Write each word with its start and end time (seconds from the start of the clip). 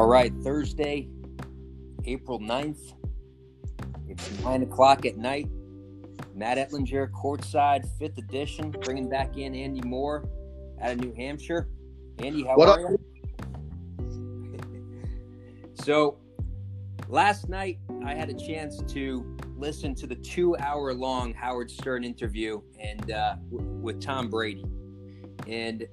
All 0.00 0.06
right, 0.06 0.32
Thursday, 0.42 1.10
April 2.06 2.40
9th. 2.40 2.94
It's 4.08 4.30
9 4.42 4.62
o'clock 4.62 5.04
at 5.04 5.18
night. 5.18 5.46
Matt 6.34 6.56
Etlinger, 6.56 7.10
courtside, 7.10 7.86
fifth 7.98 8.16
edition, 8.16 8.70
bringing 8.70 9.10
back 9.10 9.36
in 9.36 9.54
Andy 9.54 9.82
Moore 9.82 10.26
out 10.80 10.92
of 10.92 11.00
New 11.00 11.12
Hampshire. 11.12 11.68
Andy, 12.18 12.44
how 12.44 12.56
What 12.56 12.70
are 12.70 12.94
up? 12.94 12.98
you? 13.98 15.68
so, 15.84 16.16
last 17.06 17.50
night 17.50 17.78
I 18.02 18.14
had 18.14 18.30
a 18.30 18.34
chance 18.34 18.80
to 18.94 19.36
listen 19.58 19.94
to 19.96 20.06
the 20.06 20.16
two-hour-long 20.16 21.34
Howard 21.34 21.70
Stern 21.70 22.04
interview 22.04 22.62
and 22.80 23.10
uh, 23.10 23.34
with 23.50 24.00
Tom 24.00 24.30
Brady. 24.30 24.64
And 25.46 25.86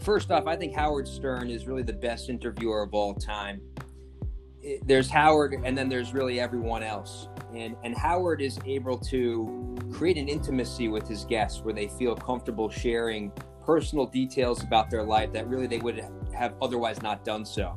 first 0.00 0.30
off, 0.30 0.46
I 0.46 0.56
think 0.56 0.74
Howard 0.74 1.06
Stern 1.06 1.50
is 1.50 1.66
really 1.66 1.82
the 1.82 1.92
best 1.92 2.28
interviewer 2.28 2.82
of 2.82 2.94
all 2.94 3.14
time. 3.14 3.60
There's 4.84 5.08
Howard, 5.08 5.54
and 5.64 5.76
then 5.78 5.88
there's 5.88 6.12
really 6.12 6.40
everyone 6.40 6.82
else. 6.82 7.28
And 7.54 7.76
and 7.84 7.96
Howard 7.96 8.42
is 8.42 8.58
able 8.66 8.98
to 8.98 9.76
create 9.92 10.18
an 10.18 10.28
intimacy 10.28 10.88
with 10.88 11.08
his 11.08 11.24
guests 11.24 11.62
where 11.62 11.72
they 11.72 11.88
feel 11.88 12.14
comfortable 12.14 12.68
sharing 12.68 13.32
personal 13.64 14.06
details 14.06 14.62
about 14.62 14.90
their 14.90 15.02
life 15.02 15.32
that 15.32 15.48
really 15.48 15.66
they 15.66 15.78
would 15.78 16.04
have 16.34 16.54
otherwise 16.60 17.02
not 17.02 17.24
done 17.24 17.44
so. 17.44 17.76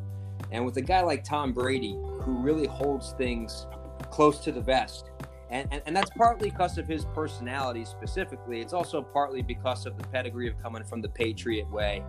And 0.51 0.65
with 0.65 0.77
a 0.77 0.81
guy 0.81 1.01
like 1.01 1.23
Tom 1.23 1.53
Brady, 1.53 1.97
who 2.21 2.37
really 2.41 2.67
holds 2.67 3.13
things 3.13 3.67
close 4.09 4.39
to 4.39 4.51
the 4.51 4.61
vest, 4.61 5.11
and, 5.51 5.67
and, 5.71 5.81
and 5.85 5.95
that's 5.95 6.09
partly 6.11 6.49
because 6.49 6.77
of 6.77 6.87
his 6.87 7.05
personality 7.13 7.85
specifically. 7.85 8.61
It's 8.61 8.73
also 8.73 9.01
partly 9.01 9.41
because 9.41 9.85
of 9.85 9.97
the 9.97 10.07
pedigree 10.07 10.47
of 10.47 10.61
coming 10.61 10.83
from 10.83 11.01
the 11.01 11.09
Patriot 11.09 11.69
way, 11.69 12.03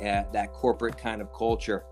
uh, 0.00 0.24
that 0.32 0.52
corporate 0.52 0.96
kind 0.96 1.20
of 1.20 1.32
culture, 1.32 1.84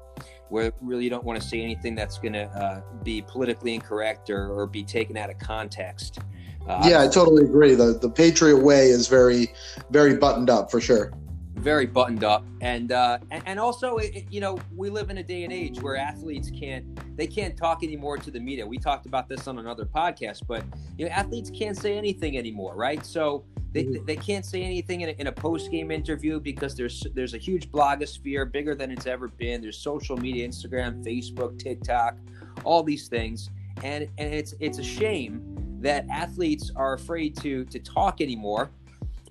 where 0.49 0.73
really 0.81 1.05
you 1.05 1.11
don't 1.11 1.25
want 1.25 1.41
to 1.41 1.47
say 1.47 1.61
anything 1.61 1.95
that's 1.95 2.19
going 2.19 2.33
to 2.33 2.45
uh, 2.45 2.81
be 3.05 3.21
politically 3.23 3.75
incorrect 3.75 4.31
or, 4.31 4.51
or 4.51 4.67
be 4.67 4.83
taken 4.83 5.17
out 5.17 5.31
of 5.31 5.39
context. 5.39 6.19
Uh, 6.67 6.83
Yeah, 6.89 7.03
I 7.03 7.09
totally 7.09 7.45
agree. 7.45 7.75
The 7.75 7.99
the 7.99 8.11
Patriot 8.11 8.62
way 8.62 8.89
is 8.89 9.09
very, 9.09 9.53
very 9.91 10.17
buttoned 10.17 10.51
up 10.51 10.71
for 10.71 10.81
sure. 10.81 11.12
Very 11.59 11.87
buttoned 11.87 12.25
up. 12.25 12.45
And 12.61 12.92
uh 12.92 13.19
and, 13.31 13.42
and 13.47 13.61
also 13.61 13.97
it, 13.97 14.14
it- 14.17 14.25
you 14.31 14.41
know 14.41 14.59
we 14.77 14.91
live 14.91 15.11
in 15.11 15.19
a 15.19 15.23
day 15.23 15.45
and 15.45 15.53
age 15.53 15.81
where 15.81 15.97
athletes 15.97 16.50
can't 16.50 16.84
they 17.17 17.27
can't 17.27 17.56
talk 17.56 17.83
anymore 17.83 18.17
to 18.19 18.31
the 18.31 18.41
media. 18.41 18.67
We 18.67 18.78
talked 18.78 19.06
about 19.06 19.28
this 19.28 19.47
on 19.48 19.59
another 19.59 19.84
podcast 19.84 20.47
but 20.47 20.65
you 20.97 21.06
know 21.06 21.11
athletes 21.12 21.50
can't 21.50 21.77
say 21.77 21.97
anything 21.98 22.39
anymore 22.39 22.75
right? 22.75 23.05
So 23.05 23.45
they, 23.73 23.84
Mhm. 23.84 24.06
they 24.06 24.17
can't 24.17 24.47
say 24.47 24.62
anything 24.62 25.03
in 25.03 25.11
a, 25.11 25.12
in 25.12 25.27
a 25.27 25.33
post-game 25.33 25.91
interview 25.91 26.41
because 26.41 26.75
there's 26.75 27.06
there's 27.15 27.34
a 27.34 27.39
huge 27.39 27.70
blogosphere 27.70 28.50
bigger 28.50 28.75
than 28.75 28.91
it's 28.91 29.06
ever 29.06 29.28
been. 29.28 29.61
There's 29.61 29.77
social 29.78 30.17
media 30.17 30.48
instagram 30.48 31.05
facebook 31.05 31.59
tiktok 31.59 32.17
all 32.65 32.83
these 32.83 33.09
things. 33.09 33.50
And 33.84 34.09
and 34.19 34.33
it's 34.34 34.55
it's 34.59 34.78
a 34.78 34.83
shame 34.83 35.43
that 35.81 36.06
athletes 36.11 36.72
are 36.75 36.95
afraid 36.95 37.37
to 37.43 37.65
to 37.67 37.78
talk 37.78 38.20
anymore 38.20 38.70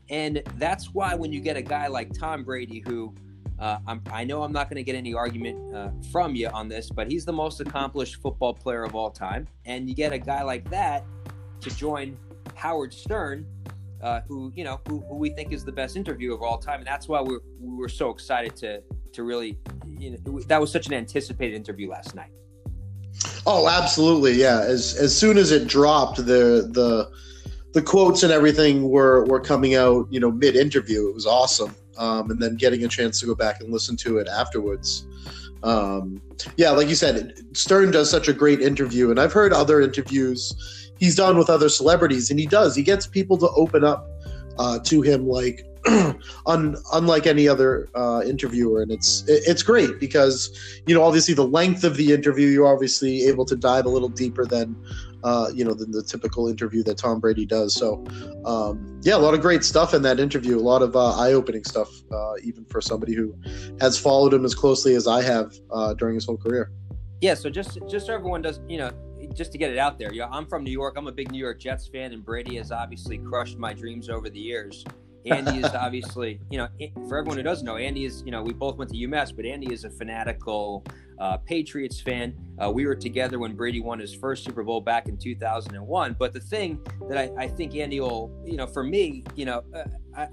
and 0.09 0.41
that's 0.55 0.93
why 0.93 1.15
when 1.15 1.31
you 1.31 1.39
get 1.39 1.57
a 1.57 1.61
guy 1.61 1.87
like 1.87 2.13
Tom 2.13 2.43
Brady, 2.43 2.83
who 2.85 3.13
uh, 3.59 3.79
I 4.11 4.23
know 4.23 4.43
I'm 4.43 4.51
not 4.51 4.69
going 4.69 4.77
to 4.77 4.83
get 4.83 4.95
any 4.95 5.13
argument 5.13 5.75
uh, 5.75 5.89
from 6.11 6.35
you 6.35 6.47
on 6.49 6.69
this, 6.69 6.89
but 6.89 7.09
he's 7.09 7.25
the 7.25 7.33
most 7.33 7.59
accomplished 7.59 8.21
football 8.21 8.53
player 8.53 8.83
of 8.83 8.93
all 8.93 9.09
time. 9.09 9.47
And 9.65 9.89
you 9.89 9.95
get 9.95 10.13
a 10.13 10.19
guy 10.19 10.43
like 10.43 10.69
that 10.69 11.03
to 11.61 11.75
join 11.75 12.17
Howard 12.55 12.93
Stern, 12.93 13.47
uh, 14.01 14.21
who 14.27 14.51
you 14.55 14.63
know 14.63 14.79
who, 14.87 14.99
who 15.01 15.15
we 15.15 15.31
think 15.31 15.51
is 15.51 15.65
the 15.65 15.71
best 15.71 15.95
interview 15.95 16.33
of 16.33 16.43
all 16.43 16.59
time, 16.59 16.79
and 16.79 16.87
that's 16.87 17.07
why 17.07 17.19
we're 17.19 17.39
we 17.59 17.75
were 17.75 17.89
so 17.89 18.11
excited 18.11 18.55
to 18.57 18.81
to 19.13 19.23
really 19.23 19.57
you 19.87 20.11
know 20.11 20.39
that 20.41 20.61
was 20.61 20.71
such 20.71 20.87
an 20.87 20.93
anticipated 20.93 21.55
interview 21.55 21.89
last 21.89 22.13
night. 22.13 22.31
Oh, 23.45 23.67
absolutely. 23.67 24.33
Yeah. 24.33 24.61
As 24.61 24.95
as 24.95 25.17
soon 25.17 25.37
as 25.37 25.51
it 25.51 25.67
dropped, 25.67 26.17
the 26.17 26.69
the 26.71 27.11
the 27.77 27.83
quotes 27.83 28.23
and 28.23 28.33
everything 28.33 28.89
were 28.89 29.23
were 29.25 29.39
coming 29.39 29.75
out. 29.75 30.07
You 30.09 30.19
know, 30.19 30.31
mid 30.31 30.55
interview. 30.55 31.09
It 31.09 31.13
was 31.13 31.27
awesome. 31.27 31.75
Um, 31.99 32.31
and 32.31 32.41
then 32.41 32.55
getting 32.55 32.83
a 32.83 32.87
chance 32.87 33.19
to 33.19 33.27
go 33.27 33.35
back 33.35 33.61
and 33.61 33.71
listen 33.71 33.95
to 33.97 34.17
it 34.17 34.27
afterwards. 34.27 35.07
Um, 35.61 36.19
yeah, 36.55 36.71
like 36.71 36.89
you 36.89 36.95
said, 36.95 37.33
Stern 37.53 37.91
does 37.91 38.09
such 38.09 38.27
a 38.27 38.33
great 38.33 38.61
interview, 38.61 39.11
and 39.11 39.19
I've 39.19 39.33
heard 39.33 39.53
other 39.53 39.79
interviews 39.79 40.53
he's 40.97 41.15
done 41.15 41.37
with 41.37 41.51
other 41.51 41.69
celebrities, 41.69 42.31
and 42.31 42.39
he 42.39 42.47
does. 42.47 42.75
He 42.75 42.81
gets 42.81 43.05
people 43.05 43.37
to 43.37 43.49
open 43.49 43.83
up 43.83 44.09
uh, 44.57 44.79
to 44.85 45.01
him 45.03 45.27
like 45.27 45.63
un, 46.47 46.75
unlike 46.93 47.27
any 47.27 47.47
other 47.47 47.89
uh, 47.95 48.23
interviewer, 48.25 48.81
and 48.81 48.91
it's 48.91 49.23
it's 49.27 49.61
great 49.61 49.99
because 49.99 50.81
you 50.87 50.95
know 50.95 51.03
obviously 51.03 51.35
the 51.35 51.47
length 51.47 51.83
of 51.83 51.95
the 51.95 52.11
interview, 52.11 52.47
you're 52.47 52.71
obviously 52.71 53.25
able 53.27 53.45
to 53.45 53.55
dive 53.55 53.85
a 53.85 53.89
little 53.89 54.09
deeper 54.09 54.45
than 54.45 54.75
uh, 55.23 55.49
you 55.53 55.63
know 55.63 55.73
than 55.73 55.91
the 55.91 56.03
typical 56.03 56.47
interview 56.47 56.83
that 56.83 56.97
Tom 56.97 57.19
Brady 57.19 57.45
does. 57.45 57.73
So 57.73 58.05
um, 58.45 58.99
yeah, 59.03 59.15
a 59.15 59.17
lot 59.17 59.33
of 59.33 59.41
great 59.41 59.63
stuff 59.63 59.93
in 59.93 60.01
that 60.03 60.19
interview, 60.19 60.57
a 60.57 60.61
lot 60.61 60.81
of 60.81 60.95
uh, 60.95 61.19
eye-opening 61.19 61.63
stuff, 61.63 61.89
uh, 62.11 62.33
even 62.43 62.65
for 62.65 62.81
somebody 62.81 63.13
who 63.13 63.35
has 63.79 63.97
followed 63.97 64.33
him 64.33 64.45
as 64.45 64.55
closely 64.55 64.95
as 64.95 65.07
I 65.07 65.21
have 65.21 65.53
uh, 65.71 65.93
during 65.93 66.15
his 66.15 66.25
whole 66.25 66.37
career. 66.37 66.71
Yeah, 67.21 67.33
so 67.33 67.49
just 67.49 67.79
just 67.89 68.07
so 68.07 68.13
everyone 68.13 68.41
does, 68.41 68.59
you 68.67 68.77
know, 68.77 68.91
just 69.33 69.51
to 69.51 69.57
get 69.57 69.71
it 69.71 69.77
out 69.77 69.97
there, 69.97 70.13
you 70.13 70.21
know, 70.21 70.29
I'm 70.31 70.45
from 70.45 70.63
New 70.63 70.71
York. 70.71 70.95
I'm 70.97 71.07
a 71.07 71.11
big 71.11 71.31
New 71.31 71.39
York 71.39 71.59
Jets 71.59 71.87
fan, 71.87 72.13
and 72.13 72.23
Brady 72.23 72.57
has 72.57 72.71
obviously 72.71 73.17
crushed 73.17 73.57
my 73.57 73.73
dreams 73.73 74.09
over 74.09 74.29
the 74.29 74.39
years. 74.39 74.85
Andy 75.25 75.59
is 75.59 75.65
obviously, 75.73 76.39
you 76.49 76.57
know, 76.57 76.67
for 77.07 77.17
everyone 77.17 77.37
who 77.37 77.43
doesn't 77.43 77.65
know, 77.65 77.77
Andy 77.77 78.05
is, 78.05 78.23
you 78.25 78.31
know, 78.31 78.41
we 78.41 78.53
both 78.53 78.77
went 78.77 78.91
to 78.91 78.97
UMass, 78.97 79.35
but 79.35 79.45
Andy 79.45 79.73
is 79.73 79.83
a 79.83 79.89
fanatical 79.89 80.85
uh, 81.19 81.37
Patriots 81.37 81.99
fan. 81.99 82.35
Uh, 82.59 82.71
we 82.71 82.85
were 82.85 82.95
together 82.95 83.39
when 83.39 83.55
Brady 83.55 83.81
won 83.81 83.99
his 83.99 84.13
first 84.13 84.43
Super 84.43 84.63
Bowl 84.63 84.81
back 84.81 85.07
in 85.07 85.17
2001. 85.17 86.15
But 86.17 86.33
the 86.33 86.39
thing 86.39 86.79
that 87.09 87.17
I, 87.17 87.43
I 87.43 87.47
think 87.47 87.75
Andy 87.75 87.99
will, 87.99 88.31
you 88.45 88.57
know, 88.57 88.67
for 88.67 88.83
me, 88.83 89.23
you 89.35 89.45
know, 89.45 89.63
uh, 89.73 89.83
I, 90.15 90.27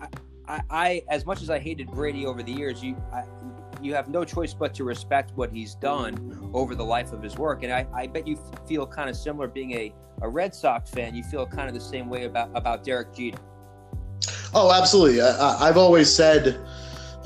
I, 0.47 0.63
I, 0.71 1.03
as 1.09 1.25
much 1.25 1.43
as 1.43 1.51
I 1.51 1.59
hated 1.59 1.91
Brady 1.91 2.27
over 2.27 2.43
the 2.43 2.53
years, 2.53 2.83
you, 2.83 2.97
I, 3.13 3.25
you 3.83 3.95
have 3.95 4.09
no 4.09 4.25
choice 4.25 4.55
but 4.55 4.75
to 4.75 4.85
respect 4.85 5.33
what 5.35 5.51
he's 5.51 5.75
done 5.75 6.51
over 6.55 6.75
the 6.75 6.85
life 6.85 7.13
of 7.13 7.23
his 7.23 7.37
work. 7.37 7.63
And 7.63 7.73
I, 7.73 7.87
I 7.95 8.07
bet 8.07 8.27
you 8.27 8.37
f- 8.37 8.67
feel 8.67 8.87
kind 8.87 9.11
of 9.11 9.17
similar 9.17 9.49
being 9.49 9.73
a, 9.73 9.95
a 10.23 10.29
Red 10.29 10.55
Sox 10.55 10.91
fan. 10.91 11.15
You 11.15 11.23
feel 11.23 11.47
kind 11.47 11.69
of 11.69 11.75
the 11.75 11.81
same 11.81 12.09
way 12.09 12.25
about, 12.25 12.51
about 12.55 12.85
Derek 12.85 13.15
Jeter. 13.15 13.39
Oh, 14.55 14.73
absolutely. 14.73 15.21
I, 15.21 15.69
I've 15.69 15.77
always 15.77 16.15
said 16.15 16.59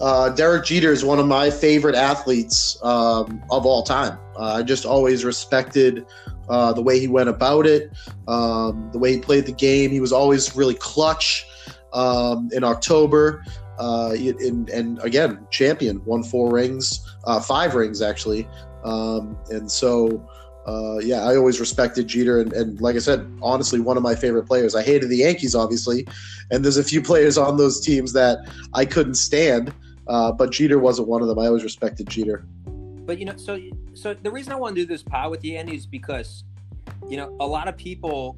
uh, 0.00 0.30
Derek 0.30 0.64
Jeter 0.64 0.92
is 0.92 1.04
one 1.04 1.18
of 1.18 1.26
my 1.26 1.50
favorite 1.50 1.94
athletes 1.94 2.78
um, 2.82 3.42
of 3.50 3.66
all 3.66 3.82
time. 3.82 4.18
Uh, 4.36 4.54
I 4.54 4.62
just 4.62 4.86
always 4.86 5.24
respected 5.24 6.06
uh, 6.48 6.72
the 6.72 6.82
way 6.82 6.98
he 6.98 7.08
went 7.08 7.28
about 7.28 7.66
it, 7.66 7.92
um, 8.26 8.88
the 8.92 8.98
way 8.98 9.12
he 9.12 9.18
played 9.18 9.44
the 9.46 9.52
game. 9.52 9.90
He 9.90 10.00
was 10.00 10.12
always 10.12 10.56
really 10.56 10.74
clutch 10.74 11.46
um, 11.92 12.48
in 12.52 12.64
October. 12.64 13.44
Uh, 13.78 14.12
in, 14.14 14.68
and 14.72 14.98
again, 15.00 15.46
champion, 15.50 16.04
won 16.04 16.22
four 16.22 16.52
rings, 16.52 17.16
uh, 17.24 17.40
five 17.40 17.74
rings 17.74 18.02
actually. 18.02 18.48
Um, 18.84 19.36
and 19.50 19.70
so, 19.70 20.26
uh, 20.68 20.98
yeah, 20.98 21.22
I 21.22 21.34
always 21.34 21.58
respected 21.60 22.06
Jeter. 22.06 22.40
And, 22.40 22.52
and 22.52 22.80
like 22.80 22.94
I 22.94 22.98
said, 22.98 23.26
honestly, 23.40 23.80
one 23.80 23.96
of 23.96 24.02
my 24.02 24.14
favorite 24.14 24.44
players. 24.44 24.74
I 24.74 24.82
hated 24.82 25.08
the 25.08 25.16
Yankees, 25.16 25.54
obviously, 25.54 26.06
and 26.50 26.62
there's 26.62 26.76
a 26.76 26.84
few 26.84 27.00
players 27.10 27.38
on 27.38 27.56
those 27.56 27.80
teams 27.80 28.12
that 28.12 28.38
I 28.74 28.84
couldn't 28.84 29.14
stand. 29.14 29.72
Uh, 30.06 30.30
but 30.30 30.52
Jeter 30.52 30.78
wasn't 30.78 31.08
one 31.08 31.22
of 31.22 31.28
them. 31.28 31.38
I 31.38 31.46
always 31.46 31.64
respected 31.64 32.08
Jeter. 32.08 32.44
But 32.66 33.18
you 33.18 33.24
know, 33.24 33.36
so 33.36 33.58
so 33.94 34.12
the 34.12 34.30
reason 34.30 34.52
I 34.52 34.56
want 34.56 34.76
to 34.76 34.82
do 34.82 34.86
this 34.86 35.02
pod 35.02 35.30
with 35.30 35.42
you, 35.42 35.56
Andy, 35.56 35.74
is 35.74 35.86
because 35.86 36.44
you 37.08 37.16
know 37.16 37.34
a 37.40 37.46
lot 37.46 37.66
of 37.68 37.76
people 37.76 38.36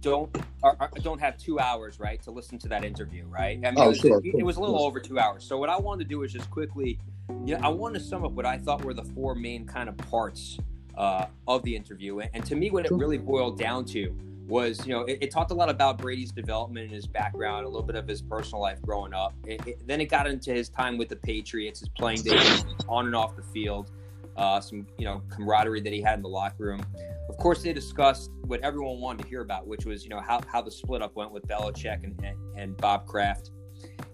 don't 0.00 0.34
are, 0.62 0.76
are- 0.80 0.90
don't 1.02 1.18
have 1.18 1.38
two 1.38 1.58
hours 1.58 1.98
right 1.98 2.22
to 2.22 2.30
listen 2.30 2.58
to 2.58 2.68
that 2.68 2.84
interview, 2.84 3.24
right? 3.26 3.58
I 3.64 3.70
mean, 3.70 3.74
Oh, 3.78 3.84
it, 3.84 3.88
was, 3.88 3.98
sure, 3.98 4.20
it, 4.22 4.34
it 4.38 4.42
was 4.42 4.56
a 4.56 4.60
little 4.60 4.78
sure. 4.78 4.86
over 4.86 5.00
two 5.00 5.18
hours. 5.18 5.44
So 5.44 5.56
what 5.58 5.70
I 5.70 5.78
wanted 5.78 6.04
to 6.04 6.08
do 6.08 6.22
is 6.22 6.32
just 6.32 6.50
quickly, 6.50 6.98
you 7.44 7.54
know, 7.56 7.60
I 7.62 7.68
wanted 7.68 7.98
to 8.00 8.04
sum 8.04 8.24
up 8.24 8.32
what 8.32 8.46
I 8.46 8.58
thought 8.58 8.84
were 8.84 8.94
the 8.94 9.04
four 9.04 9.34
main 9.34 9.66
kind 9.66 9.88
of 9.88 9.96
parts 9.98 10.58
uh, 11.00 11.26
of 11.48 11.62
the 11.62 11.74
interview, 11.74 12.20
and, 12.20 12.44
to 12.44 12.54
me, 12.54 12.70
what 12.70 12.84
it 12.84 12.90
really 12.92 13.16
boiled 13.16 13.58
down 13.58 13.86
to 13.86 14.14
was, 14.46 14.86
you 14.86 14.92
know, 14.92 15.02
it, 15.04 15.16
it 15.22 15.30
talked 15.30 15.50
a 15.50 15.54
lot 15.54 15.70
about 15.70 15.96
Brady's 15.96 16.30
development 16.30 16.84
and 16.86 16.94
his 16.94 17.06
background, 17.06 17.64
a 17.64 17.68
little 17.68 17.86
bit 17.86 17.96
of 17.96 18.06
his 18.06 18.20
personal 18.20 18.60
life 18.60 18.82
growing 18.82 19.14
up. 19.14 19.32
It, 19.46 19.66
it- 19.66 19.86
then 19.86 20.00
it 20.02 20.06
got 20.06 20.26
into 20.26 20.52
his 20.52 20.68
time 20.68 20.98
with 20.98 21.08
the 21.08 21.16
Patriots, 21.16 21.80
his 21.80 21.88
playing 21.88 22.22
days 22.22 22.64
on 22.86 23.06
and 23.06 23.14
off 23.16 23.34
the 23.34 23.42
field, 23.42 23.90
uh, 24.36 24.60
some 24.60 24.86
you 24.98 25.06
know 25.06 25.22
camaraderie 25.30 25.80
that 25.80 25.92
he 25.92 26.02
had 26.02 26.16
in 26.18 26.22
the 26.22 26.28
locker 26.28 26.64
room. 26.64 26.84
Of 27.30 27.36
course, 27.38 27.62
they 27.62 27.72
discussed 27.72 28.30
what 28.42 28.60
everyone 28.60 29.00
wanted 29.00 29.22
to 29.22 29.28
hear 29.28 29.40
about, 29.40 29.66
which 29.66 29.86
was 29.86 30.04
you 30.04 30.10
know 30.10 30.20
how, 30.20 30.40
how 30.52 30.60
the 30.60 30.70
split 30.70 31.00
up 31.00 31.16
went 31.16 31.32
with 31.32 31.46
Belichick 31.46 32.04
and, 32.04 32.14
and, 32.22 32.36
and 32.56 32.76
Bob 32.76 33.06
Kraft. 33.06 33.52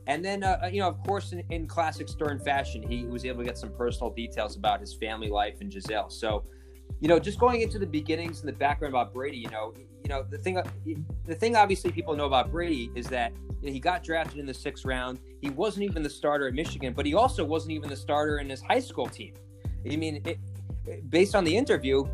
And 0.07 0.25
then, 0.25 0.45
uh, 0.45 0.71
you 0.73 0.81
know, 0.81 0.87
of 0.89 1.03
course, 1.03 1.33
in, 1.33 1.43
in 1.51 1.67
classic 1.67 2.09
Stern 2.09 2.39
fashion, 2.39 2.81
he 2.89 3.05
was 3.07 3.25
able 3.25 3.39
to 3.41 3.45
get 3.45 3.59
some 3.59 3.71
personal 3.71 4.11
details 4.11 4.55
about 4.57 4.79
his 4.81 4.95
family 4.95 5.29
life 5.29 5.61
and 5.61 5.69
Gisele. 5.69 6.11
So, 6.11 6.45
you 7.01 7.09
know, 7.09 7.19
just 7.19 7.39
going 7.39 7.61
into 7.61 7.79
the 7.79 7.87
beginnings 7.87 8.41
and 8.41 8.49
the 8.49 8.53
background 8.53 8.93
about 8.93 9.13
Brady, 9.13 9.37
you 9.37 9.51
know, 9.51 9.75
you 10.03 10.09
know, 10.09 10.23
the 10.23 10.39
thing, 10.39 10.61
the 11.25 11.35
thing, 11.35 11.57
obviously, 11.57 11.91
people 11.91 12.15
know 12.15 12.27
about 12.27 12.51
Brady 12.51 12.91
is 12.95 13.07
that 13.09 13.33
you 13.61 13.69
know, 13.69 13.73
he 13.73 13.81
got 13.81 14.05
drafted 14.05 14.39
in 14.39 14.47
the 14.47 14.55
sixth 14.55 14.85
round. 14.85 15.19
He 15.43 15.51
wasn't 15.51 15.85
even 15.85 16.03
the 16.03 16.11
starter 16.11 16.47
at 16.49 16.55
Michigan, 16.55 16.95
but 16.95 17.05
he 17.05 17.15
also 17.15 17.45
wasn't 17.45 17.73
even 17.73 17.91
the 17.91 17.97
starter 17.97 18.39
in 18.39 18.49
his 18.49 18.63
high 18.63 18.79
school 18.79 19.07
team. 19.07 19.35
I 19.91 19.97
mean, 19.97 20.23
it, 20.25 20.39
based 21.11 21.35
on 21.35 21.45
the 21.45 21.55
interview, 21.55 22.05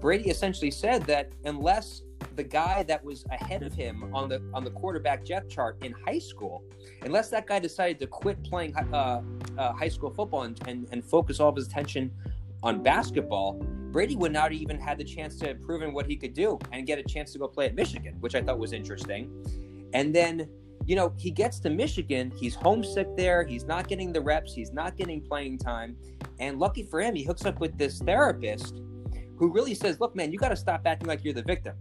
Brady 0.00 0.30
essentially 0.30 0.70
said 0.70 1.04
that 1.04 1.30
unless 1.44 2.02
the 2.36 2.42
guy 2.42 2.82
that 2.84 3.04
was 3.04 3.24
ahead 3.30 3.62
of 3.62 3.72
him 3.74 4.12
on 4.14 4.28
the 4.28 4.42
on 4.54 4.64
the 4.64 4.70
quarterback 4.70 5.24
depth 5.24 5.48
chart 5.48 5.76
in 5.84 5.92
high 6.06 6.18
school, 6.18 6.64
unless 7.02 7.28
that 7.30 7.46
guy 7.46 7.58
decided 7.58 7.98
to 8.00 8.06
quit 8.06 8.42
playing 8.42 8.74
uh, 8.76 9.22
uh, 9.58 9.72
high 9.72 9.88
school 9.88 10.10
football 10.10 10.42
and, 10.42 10.60
and, 10.66 10.88
and 10.92 11.04
focus 11.04 11.40
all 11.40 11.48
of 11.48 11.56
his 11.56 11.66
attention 11.66 12.10
on 12.62 12.82
basketball, 12.82 13.54
Brady 13.92 14.16
would 14.16 14.32
not 14.32 14.52
even 14.52 14.78
had 14.78 14.98
the 14.98 15.04
chance 15.04 15.36
to 15.40 15.54
prove 15.54 15.82
in 15.82 15.92
what 15.92 16.06
he 16.06 16.16
could 16.16 16.32
do 16.32 16.58
and 16.72 16.86
get 16.86 16.98
a 16.98 17.02
chance 17.02 17.32
to 17.32 17.38
go 17.38 17.46
play 17.46 17.66
at 17.66 17.74
Michigan, 17.74 18.16
which 18.20 18.34
I 18.34 18.42
thought 18.42 18.58
was 18.58 18.72
interesting. 18.72 19.30
And 19.92 20.14
then, 20.14 20.48
you 20.86 20.96
know, 20.96 21.12
he 21.18 21.30
gets 21.30 21.60
to 21.60 21.70
Michigan, 21.70 22.32
he's 22.34 22.54
homesick 22.54 23.08
there, 23.16 23.44
he's 23.44 23.64
not 23.64 23.88
getting 23.88 24.12
the 24.12 24.20
reps, 24.20 24.54
he's 24.54 24.72
not 24.72 24.96
getting 24.96 25.20
playing 25.20 25.58
time. 25.58 25.96
And 26.40 26.58
lucky 26.58 26.84
for 26.84 27.00
him, 27.00 27.14
he 27.14 27.22
hooks 27.22 27.44
up 27.44 27.60
with 27.60 27.76
this 27.76 27.98
therapist 27.98 28.80
who 29.36 29.52
really 29.52 29.74
says, 29.74 30.00
"Look, 30.00 30.16
man, 30.16 30.32
you 30.32 30.38
got 30.38 30.48
to 30.48 30.56
stop 30.56 30.82
acting 30.86 31.08
like 31.08 31.24
you're 31.24 31.34
the 31.34 31.42
victim. 31.42 31.74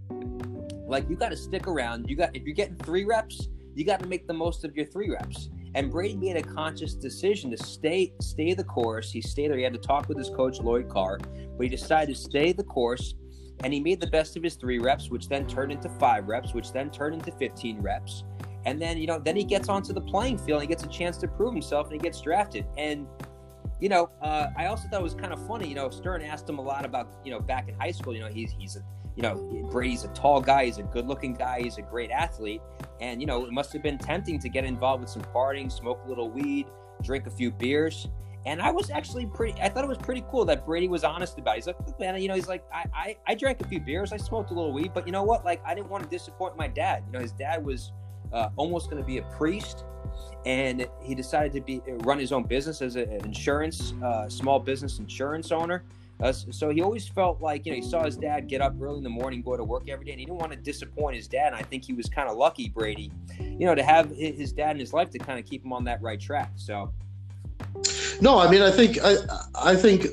Like 0.87 1.09
you 1.09 1.15
got 1.15 1.29
to 1.29 1.37
stick 1.37 1.67
around. 1.67 2.09
You 2.09 2.15
got 2.15 2.35
if 2.35 2.43
you're 2.43 2.55
getting 2.55 2.75
3 2.75 3.05
reps, 3.05 3.47
you 3.75 3.85
got 3.85 4.01
to 4.01 4.07
make 4.07 4.27
the 4.27 4.33
most 4.33 4.65
of 4.65 4.75
your 4.75 4.85
3 4.85 5.11
reps." 5.11 5.49
And 5.73 5.89
Brady 5.89 6.15
made 6.15 6.35
a 6.35 6.41
conscious 6.41 6.93
decision 6.93 7.49
to 7.51 7.57
stay 7.57 8.13
stay 8.21 8.53
the 8.53 8.63
course. 8.63 9.11
He 9.11 9.21
stayed 9.21 9.49
there. 9.49 9.57
He 9.57 9.63
had 9.63 9.73
to 9.73 9.79
talk 9.79 10.09
with 10.09 10.17
his 10.17 10.29
coach 10.29 10.59
Lloyd 10.59 10.89
Carr, 10.89 11.17
but 11.57 11.63
he 11.63 11.69
decided 11.69 12.15
to 12.15 12.21
stay 12.21 12.51
the 12.51 12.63
course. 12.63 13.15
And 13.63 13.71
he 13.71 13.79
made 13.79 14.01
the 14.01 14.07
best 14.07 14.35
of 14.35 14.43
his 14.43 14.55
three 14.55 14.79
reps, 14.79 15.09
which 15.09 15.29
then 15.29 15.45
turned 15.45 15.71
into 15.71 15.87
five 15.87 16.27
reps, 16.27 16.53
which 16.53 16.73
then 16.73 16.89
turned 16.89 17.13
into 17.13 17.31
15 17.31 17.79
reps. 17.79 18.23
And 18.65 18.81
then, 18.81 18.97
you 18.97 19.07
know, 19.07 19.19
then 19.19 19.35
he 19.35 19.43
gets 19.43 19.69
onto 19.69 19.93
the 19.93 20.01
playing 20.01 20.39
field 20.39 20.61
and 20.61 20.63
he 20.63 20.67
gets 20.67 20.83
a 20.83 20.87
chance 20.87 21.17
to 21.17 21.27
prove 21.27 21.53
himself 21.53 21.87
and 21.87 21.93
he 21.93 21.99
gets 21.99 22.21
drafted. 22.21 22.65
And, 22.77 23.07
you 23.79 23.89
know, 23.89 24.09
uh, 24.21 24.47
I 24.57 24.65
also 24.65 24.87
thought 24.87 24.99
it 24.99 25.03
was 25.03 25.13
kind 25.13 25.31
of 25.31 25.45
funny. 25.47 25.67
You 25.67 25.75
know, 25.75 25.89
Stern 25.89 26.21
asked 26.21 26.49
him 26.49 26.57
a 26.57 26.61
lot 26.61 26.85
about, 26.85 27.19
you 27.23 27.31
know, 27.31 27.39
back 27.39 27.69
in 27.69 27.75
high 27.75 27.91
school, 27.91 28.15
you 28.15 28.21
know, 28.21 28.29
he's, 28.29 28.51
he's 28.57 28.77
a, 28.77 28.83
you 29.15 29.23
know, 29.23 29.35
Brady's 29.71 30.03
a 30.03 30.07
tall 30.09 30.41
guy, 30.41 30.65
he's 30.65 30.77
a 30.77 30.83
good 30.83 31.07
looking 31.07 31.33
guy, 31.33 31.61
he's 31.61 31.77
a 31.77 31.81
great 31.81 32.11
athlete. 32.11 32.61
And, 32.99 33.19
you 33.19 33.27
know, 33.27 33.45
it 33.45 33.51
must 33.51 33.73
have 33.73 33.83
been 33.83 33.97
tempting 33.97 34.39
to 34.39 34.49
get 34.49 34.63
involved 34.63 35.01
with 35.01 35.09
some 35.09 35.23
partying, 35.23 35.71
smoke 35.71 36.01
a 36.05 36.09
little 36.09 36.29
weed, 36.29 36.67
drink 37.03 37.27
a 37.27 37.31
few 37.31 37.51
beers. 37.51 38.07
And 38.45 38.61
I 38.61 38.71
was 38.71 38.89
actually 38.89 39.27
pretty, 39.27 39.59
I 39.61 39.69
thought 39.69 39.83
it 39.83 39.87
was 39.87 39.97
pretty 39.99 40.23
cool 40.29 40.45
that 40.45 40.65
Brady 40.65 40.87
was 40.87 41.03
honest 41.03 41.37
about 41.37 41.53
it. 41.53 41.57
He's 41.57 41.67
like, 41.67 41.99
man, 41.99 42.19
you 42.21 42.27
know, 42.27 42.35
he's 42.35 42.47
like, 42.47 42.63
I, 42.73 42.85
I, 42.93 43.17
I 43.27 43.35
drank 43.35 43.61
a 43.61 43.67
few 43.67 43.79
beers, 43.79 44.11
I 44.11 44.17
smoked 44.17 44.51
a 44.51 44.53
little 44.53 44.73
weed, 44.73 44.91
but 44.93 45.05
you 45.05 45.11
know 45.11 45.23
what? 45.23 45.45
Like, 45.45 45.61
I 45.65 45.75
didn't 45.75 45.89
want 45.89 46.03
to 46.03 46.09
disappoint 46.09 46.57
my 46.57 46.67
dad. 46.67 47.03
You 47.05 47.13
know, 47.13 47.19
his 47.19 47.33
dad 47.33 47.63
was 47.63 47.91
uh, 48.33 48.49
almost 48.55 48.89
going 48.89 49.01
to 49.01 49.05
be 49.05 49.17
a 49.17 49.23
priest. 49.23 49.85
And 50.45 50.87
he 51.01 51.13
decided 51.13 51.53
to 51.53 51.61
be 51.61 51.81
run 52.03 52.17
his 52.17 52.31
own 52.31 52.43
business 52.43 52.81
as 52.81 52.95
an 52.95 53.09
insurance, 53.23 53.93
uh, 54.03 54.27
small 54.27 54.59
business 54.59 54.99
insurance 54.99 55.51
owner. 55.51 55.83
Uh, 56.21 56.31
so 56.31 56.69
he 56.69 56.81
always 56.81 57.07
felt 57.07 57.41
like, 57.41 57.65
you 57.65 57.71
know, 57.71 57.75
he 57.75 57.81
saw 57.81 58.03
his 58.03 58.15
dad 58.15 58.47
get 58.47 58.61
up 58.61 58.75
early 58.79 58.97
in 58.97 59.03
the 59.03 59.09
morning, 59.09 59.41
go 59.41 59.57
to 59.57 59.63
work 59.63 59.89
every 59.89 60.05
day, 60.05 60.11
and 60.11 60.19
he 60.19 60.25
didn't 60.25 60.39
want 60.39 60.51
to 60.51 60.57
disappoint 60.57 61.15
his 61.15 61.27
dad. 61.27 61.47
And 61.47 61.55
I 61.55 61.63
think 61.63 61.83
he 61.83 61.93
was 61.93 62.07
kind 62.07 62.29
of 62.29 62.37
lucky, 62.37 62.69
Brady, 62.69 63.11
you 63.39 63.65
know, 63.65 63.73
to 63.73 63.83
have 63.83 64.11
his 64.11 64.51
dad 64.51 64.71
in 64.71 64.79
his 64.79 64.93
life 64.93 65.09
to 65.11 65.17
kind 65.17 65.39
of 65.39 65.45
keep 65.45 65.65
him 65.65 65.73
on 65.73 65.83
that 65.85 66.01
right 66.01 66.19
track. 66.19 66.51
So, 66.55 66.93
no, 68.21 68.37
I 68.37 68.49
mean, 68.51 68.61
I 68.61 68.71
think 68.71 68.99
I, 69.03 69.15
I 69.55 69.75
think 69.75 70.05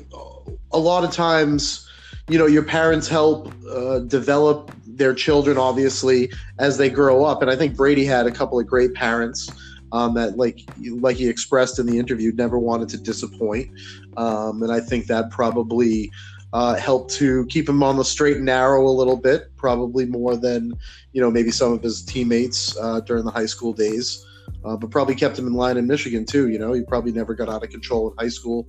a 0.71 0.79
lot 0.79 1.03
of 1.03 1.11
times, 1.11 1.87
you 2.27 2.39
know, 2.39 2.47
your 2.47 2.63
parents 2.63 3.07
help 3.07 3.53
uh, 3.69 3.99
develop 3.99 4.71
their 4.85 5.13
children, 5.13 5.57
obviously, 5.57 6.31
as 6.57 6.77
they 6.77 6.89
grow 6.89 7.23
up. 7.23 7.41
And 7.41 7.51
I 7.51 7.55
think 7.55 7.75
Brady 7.75 8.05
had 8.05 8.25
a 8.25 8.31
couple 8.31 8.59
of 8.59 8.67
great 8.67 8.93
parents 8.93 9.49
um, 9.91 10.13
that, 10.15 10.37
like 10.37 10.61
like 10.99 11.17
he 11.17 11.27
expressed 11.27 11.79
in 11.79 11.85
the 11.85 11.97
interview, 11.97 12.31
never 12.33 12.59
wanted 12.59 12.89
to 12.89 12.97
disappoint. 12.97 13.69
Um, 14.17 14.63
and 14.63 14.71
I 14.71 14.79
think 14.79 15.07
that 15.07 15.29
probably 15.31 16.11
uh, 16.53 16.75
helped 16.75 17.13
to 17.15 17.45
keep 17.47 17.69
him 17.69 17.83
on 17.83 17.97
the 17.97 18.05
straight 18.05 18.37
and 18.37 18.45
narrow 18.45 18.87
a 18.87 18.89
little 18.89 19.17
bit, 19.17 19.55
probably 19.55 20.05
more 20.05 20.35
than 20.35 20.73
you 21.13 21.21
know 21.21 21.31
maybe 21.31 21.51
some 21.51 21.73
of 21.73 21.83
his 21.83 22.03
teammates 22.03 22.77
uh, 22.77 23.01
during 23.01 23.25
the 23.25 23.31
high 23.31 23.45
school 23.45 23.73
days. 23.73 24.25
Uh, 24.65 24.75
but 24.75 24.91
probably 24.91 25.15
kept 25.15 25.39
him 25.39 25.47
in 25.47 25.53
line 25.53 25.77
in 25.77 25.87
Michigan 25.87 26.25
too. 26.25 26.49
You 26.49 26.59
know, 26.59 26.73
he 26.73 26.81
probably 26.83 27.13
never 27.13 27.33
got 27.33 27.47
out 27.47 27.63
of 27.63 27.69
control 27.69 28.11
in 28.11 28.17
high 28.17 28.29
school, 28.29 28.67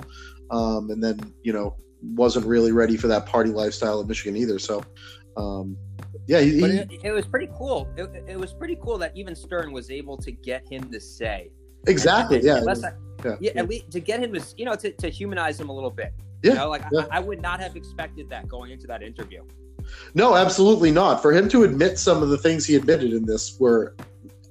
um, 0.50 0.90
and 0.90 1.02
then 1.02 1.18
you 1.42 1.52
know 1.52 1.76
wasn't 2.02 2.46
really 2.46 2.72
ready 2.72 2.96
for 2.96 3.08
that 3.08 3.26
party 3.26 3.50
lifestyle 3.50 4.00
in 4.00 4.06
Michigan 4.06 4.36
either. 4.36 4.58
So, 4.58 4.82
um, 5.36 5.76
yeah, 6.26 6.40
he, 6.40 6.60
but 6.60 6.70
it, 6.70 6.90
it, 7.02 7.12
was 7.12 7.26
pretty 7.26 7.48
cool. 7.56 7.88
It, 7.96 8.24
it, 8.28 8.38
was 8.38 8.52
pretty 8.52 8.76
cool 8.82 8.98
that 8.98 9.16
even 9.16 9.34
Stern 9.34 9.72
was 9.72 9.90
able 9.90 10.16
to 10.18 10.30
get 10.30 10.66
him 10.68 10.90
to 10.90 11.00
say 11.00 11.50
exactly. 11.86 12.38
And, 12.38 12.48
and, 12.48 12.66
yeah, 12.66 12.88
I, 12.88 12.92
yeah, 13.24 13.36
yeah, 13.40 13.50
at 13.56 13.68
least 13.68 13.90
to 13.92 14.00
get 14.00 14.20
him 14.20 14.32
to 14.32 14.42
you 14.56 14.64
know 14.64 14.74
to, 14.76 14.92
to 14.92 15.08
humanize 15.08 15.58
him 15.58 15.68
a 15.68 15.72
little 15.72 15.90
bit. 15.90 16.12
Yeah, 16.42 16.52
you 16.52 16.58
know, 16.58 16.68
like 16.68 16.82
yeah. 16.92 17.06
I, 17.10 17.18
I 17.18 17.20
would 17.20 17.42
not 17.42 17.60
have 17.60 17.76
expected 17.76 18.28
that 18.30 18.48
going 18.48 18.70
into 18.70 18.86
that 18.86 19.02
interview. 19.02 19.42
No, 20.14 20.36
absolutely 20.36 20.90
not. 20.90 21.20
For 21.22 21.32
him 21.32 21.48
to 21.48 21.64
admit 21.64 21.98
some 21.98 22.22
of 22.22 22.28
the 22.28 22.38
things 22.38 22.64
he 22.64 22.76
admitted 22.76 23.12
in 23.12 23.24
this 23.24 23.58
were 23.58 23.96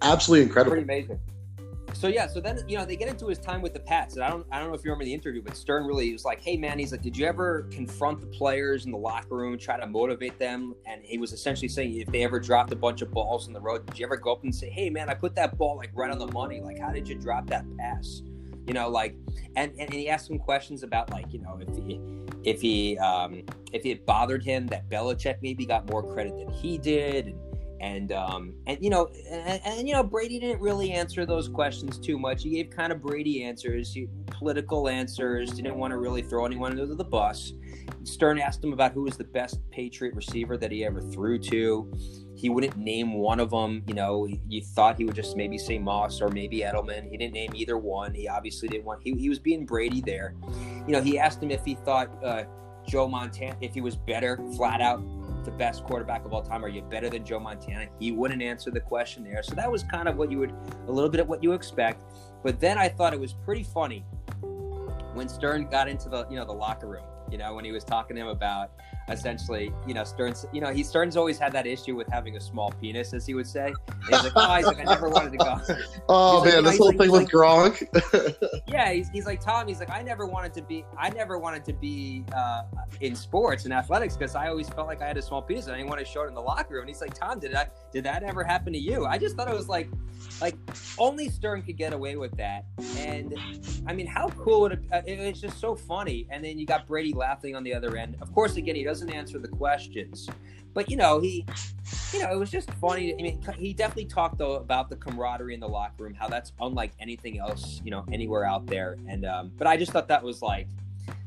absolutely 0.01 0.45
incredible. 0.45 0.71
Pretty 0.71 0.83
amazing 0.83 1.19
so 1.93 2.07
yeah, 2.07 2.27
so 2.27 2.39
then 2.39 2.59
you 2.67 2.77
know 2.77 2.85
they 2.85 2.95
get 2.95 3.07
into 3.07 3.27
his 3.27 3.37
time 3.37 3.61
with 3.61 3.73
the 3.73 3.79
Pats, 3.79 4.15
and 4.15 4.23
I 4.23 4.29
don't 4.29 4.45
I 4.51 4.59
don't 4.59 4.69
know 4.69 4.73
if 4.73 4.83
you 4.83 4.91
remember 4.91 5.05
the 5.05 5.13
interview, 5.13 5.41
but 5.41 5.55
Stern 5.55 5.85
really 5.85 6.11
was 6.11 6.25
like, 6.25 6.41
"Hey 6.41 6.57
man," 6.57 6.79
he's 6.79 6.91
like, 6.91 7.01
"Did 7.01 7.17
you 7.17 7.25
ever 7.25 7.67
confront 7.71 8.21
the 8.21 8.27
players 8.27 8.85
in 8.85 8.91
the 8.91 8.97
locker 8.97 9.35
room, 9.35 9.57
try 9.57 9.79
to 9.79 9.87
motivate 9.87 10.37
them?" 10.39 10.75
And 10.85 11.03
he 11.03 11.17
was 11.17 11.33
essentially 11.33 11.67
saying, 11.67 11.97
if 11.97 12.07
they 12.07 12.23
ever 12.23 12.39
dropped 12.39 12.71
a 12.71 12.75
bunch 12.75 13.01
of 13.01 13.11
balls 13.11 13.47
in 13.47 13.53
the 13.53 13.61
road, 13.61 13.85
did 13.85 13.99
you 13.99 14.05
ever 14.05 14.17
go 14.17 14.31
up 14.33 14.43
and 14.43 14.53
say, 14.53 14.69
"Hey 14.69 14.89
man, 14.89 15.09
I 15.09 15.13
put 15.13 15.35
that 15.35 15.57
ball 15.57 15.77
like 15.77 15.91
right 15.93 16.11
on 16.11 16.19
the 16.19 16.27
money. 16.27 16.61
Like, 16.61 16.79
how 16.79 16.91
did 16.91 17.07
you 17.07 17.15
drop 17.15 17.47
that 17.47 17.65
pass?" 17.77 18.21
You 18.67 18.73
know, 18.73 18.89
like, 18.89 19.15
and 19.55 19.71
and 19.79 19.91
he 19.91 20.09
asked 20.09 20.27
some 20.27 20.39
questions 20.39 20.83
about 20.83 21.09
like, 21.09 21.33
you 21.33 21.39
know, 21.39 21.59
if 21.59 21.75
he 21.75 21.99
if 22.43 22.61
he 22.61 22.97
um 22.99 23.43
if 23.73 23.85
it 23.85 24.05
bothered 24.05 24.43
him 24.43 24.67
that 24.67 24.89
Belichick 24.89 25.37
maybe 25.41 25.65
got 25.65 25.89
more 25.89 26.03
credit 26.13 26.37
than 26.37 26.49
he 26.49 26.77
did, 26.77 27.27
and 27.27 27.48
and 27.79 28.11
um, 28.11 28.53
and 28.67 28.77
you 28.83 28.89
know, 28.89 29.07
and, 29.29 29.61
and, 29.65 29.87
you 29.87 29.93
know, 29.93 30.03
Brady 30.03 30.39
didn't 30.39 30.61
really 30.61 30.91
answer 30.91 31.25
those 31.25 31.47
questions 31.47 31.97
too 31.97 32.17
much. 32.17 32.43
He 32.43 32.51
gave 32.51 32.69
kind 32.69 32.91
of 32.91 33.01
Brady 33.01 33.43
answers, 33.43 33.93
he, 33.93 34.07
political 34.27 34.89
answers. 34.89 35.51
Didn't 35.51 35.75
want 35.75 35.91
to 35.91 35.97
really 35.97 36.21
throw 36.21 36.45
anyone 36.45 36.71
under 36.71 36.95
the 36.95 37.03
bus. 37.03 37.53
Stern 38.03 38.39
asked 38.39 38.63
him 38.63 38.73
about 38.73 38.93
who 38.93 39.03
was 39.03 39.17
the 39.17 39.23
best 39.23 39.59
Patriot 39.71 40.15
receiver 40.15 40.57
that 40.57 40.71
he 40.71 40.85
ever 40.85 41.01
threw 41.01 41.37
to. 41.39 41.91
He 42.35 42.49
wouldn't 42.49 42.77
name 42.77 43.13
one 43.13 43.39
of 43.39 43.49
them. 43.49 43.83
You 43.87 43.93
know, 43.93 44.27
you 44.47 44.61
thought 44.63 44.97
he 44.97 45.05
would 45.05 45.15
just 45.15 45.35
maybe 45.35 45.57
say 45.57 45.77
Moss 45.77 46.21
or 46.21 46.29
maybe 46.29 46.59
Edelman. 46.59 47.09
He 47.09 47.17
didn't 47.17 47.33
name 47.33 47.51
either 47.53 47.77
one. 47.77 48.13
He 48.13 48.27
obviously 48.27 48.67
didn't 48.69 48.85
want. 48.85 49.01
He, 49.03 49.13
he 49.13 49.29
was 49.29 49.39
being 49.39 49.65
Brady 49.65 50.01
there. 50.01 50.35
You 50.87 50.93
know, 50.93 51.01
he 51.01 51.19
asked 51.19 51.43
him 51.43 51.51
if 51.51 51.65
he 51.65 51.75
thought 51.75 52.11
uh, 52.23 52.43
Joe 52.87 53.07
Montana 53.07 53.57
if 53.61 53.73
he 53.73 53.81
was 53.81 53.95
better, 53.95 54.39
flat 54.55 54.81
out 54.81 55.01
the 55.49 55.57
best 55.57 55.83
quarterback 55.83 56.25
of 56.25 56.33
all 56.33 56.43
time? 56.43 56.63
Are 56.63 56.69
you 56.69 56.81
better 56.81 57.09
than 57.09 57.25
Joe 57.25 57.39
Montana? 57.39 57.87
He 57.99 58.11
wouldn't 58.11 58.41
answer 58.41 58.71
the 58.71 58.79
question 58.79 59.23
there. 59.23 59.41
So 59.41 59.55
that 59.55 59.71
was 59.71 59.83
kind 59.83 60.07
of 60.07 60.17
what 60.17 60.31
you 60.31 60.39
would, 60.39 60.53
a 60.87 60.91
little 60.91 61.09
bit 61.09 61.19
of 61.19 61.27
what 61.27 61.43
you 61.43 61.53
expect. 61.53 62.03
But 62.43 62.59
then 62.59 62.77
I 62.77 62.87
thought 62.87 63.13
it 63.13 63.19
was 63.19 63.33
pretty 63.33 63.63
funny 63.63 64.05
when 65.13 65.27
Stern 65.27 65.67
got 65.69 65.87
into 65.87 66.07
the, 66.07 66.27
you 66.29 66.35
know, 66.35 66.45
the 66.45 66.53
locker 66.53 66.87
room, 66.87 67.03
you 67.31 67.37
know, 67.37 67.53
when 67.55 67.65
he 67.65 67.71
was 67.71 67.83
talking 67.83 68.15
to 68.15 68.21
him 68.21 68.27
about 68.27 68.71
essentially, 69.09 69.71
you 69.87 69.93
know, 69.93 70.03
Stern's, 70.03 70.45
you 70.51 70.61
know, 70.61 70.71
he 70.71 70.83
Stern's 70.83 71.17
always 71.17 71.37
had 71.37 71.51
that 71.53 71.65
issue 71.65 71.95
with 71.95 72.07
having 72.07 72.37
a 72.37 72.39
small 72.39 72.71
penis, 72.79 73.13
as 73.13 73.25
he 73.25 73.33
would 73.33 73.47
say. 73.47 73.73
And 73.87 74.05
he's 74.09 74.23
like, 74.23 74.33
oh, 74.35 74.55
he's 74.55 74.65
like, 74.65 74.79
I 74.79 74.83
never 74.83 75.09
wanted 75.09 75.31
to 75.33 75.37
go. 75.37 75.57
oh 76.09 76.45
man, 76.45 76.63
this 76.63 76.77
whole 76.77 76.87
like, 76.87 76.97
thing 76.97 77.11
with 77.11 77.21
like, 77.23 77.31
Gronk. 77.31 78.61
yeah, 78.67 78.91
he's, 78.91 79.09
he's 79.09 79.25
like 79.25 79.41
Tom. 79.41 79.67
He's 79.67 79.79
like, 79.79 79.89
I 79.89 80.01
never 80.01 80.25
wanted 80.25 80.53
to 80.53 80.61
be, 80.61 80.85
I 80.97 81.09
never 81.09 81.37
wanted 81.37 81.65
to 81.65 81.73
be 81.73 82.23
uh, 82.35 82.63
in 83.01 83.15
sports 83.15 83.65
and 83.65 83.73
athletics 83.73 84.15
because 84.15 84.35
I 84.35 84.47
always 84.47 84.69
felt 84.69 84.87
like 84.87 85.01
I 85.01 85.07
had 85.07 85.17
a 85.17 85.21
small 85.21 85.41
penis 85.41 85.65
and 85.65 85.73
I 85.73 85.77
didn't 85.77 85.89
want 85.89 85.99
to 85.99 86.05
show 86.05 86.23
it 86.23 86.27
in 86.27 86.35
the 86.35 86.41
locker 86.41 86.75
room. 86.75 86.81
And 86.81 86.89
he's 86.89 87.01
like, 87.01 87.13
Tom, 87.13 87.39
did 87.39 87.55
I, 87.55 87.67
did 87.91 88.03
that 88.05 88.23
ever 88.23 88.43
happen 88.43 88.73
to 88.73 88.79
you? 88.79 89.05
I 89.05 89.17
just 89.17 89.35
thought 89.35 89.49
it 89.49 89.55
was 89.55 89.69
like, 89.69 89.89
like 90.41 90.55
only 90.97 91.29
Stern 91.29 91.61
could 91.61 91.77
get 91.77 91.93
away 91.93 92.15
with 92.15 92.35
that. 92.37 92.65
And 92.97 93.35
I 93.87 93.93
mean, 93.93 94.07
how 94.07 94.29
cool 94.29 94.61
would 94.61 94.73
it? 94.73 94.79
Uh, 94.91 95.01
it's 95.05 95.41
just 95.41 95.59
so 95.59 95.75
funny. 95.75 96.27
And 96.29 96.43
then 96.43 96.59
you 96.59 96.65
got 96.65 96.87
Brady 96.87 97.13
laughing 97.13 97.55
on 97.55 97.63
the 97.63 97.73
other 97.73 97.97
end. 97.97 98.17
Of 98.21 98.33
course, 98.33 98.55
again, 98.55 98.75
he 98.75 98.83
doesn't 98.83 98.98
answer 99.07 99.39
the 99.39 99.47
questions, 99.47 100.29
but 100.73 100.89
you 100.89 100.97
know, 100.97 101.19
he, 101.19 101.45
you 102.13 102.19
know, 102.19 102.31
it 102.31 102.37
was 102.37 102.51
just 102.51 102.71
funny. 102.73 103.13
I 103.13 103.21
mean, 103.21 103.41
he 103.57 103.73
definitely 103.73 104.05
talked 104.05 104.37
though 104.37 104.55
about 104.55 104.89
the 104.89 104.95
camaraderie 104.95 105.53
in 105.53 105.59
the 105.59 105.67
locker 105.67 106.03
room, 106.03 106.13
how 106.13 106.27
that's 106.27 106.51
unlike 106.59 106.91
anything 106.99 107.39
else, 107.39 107.81
you 107.83 107.91
know, 107.91 108.05
anywhere 108.11 108.45
out 108.45 108.65
there. 108.67 108.97
And 109.07 109.25
um, 109.25 109.51
but 109.57 109.67
I 109.67 109.77
just 109.77 109.91
thought 109.91 110.07
that 110.07 110.23
was 110.23 110.41
like 110.41 110.67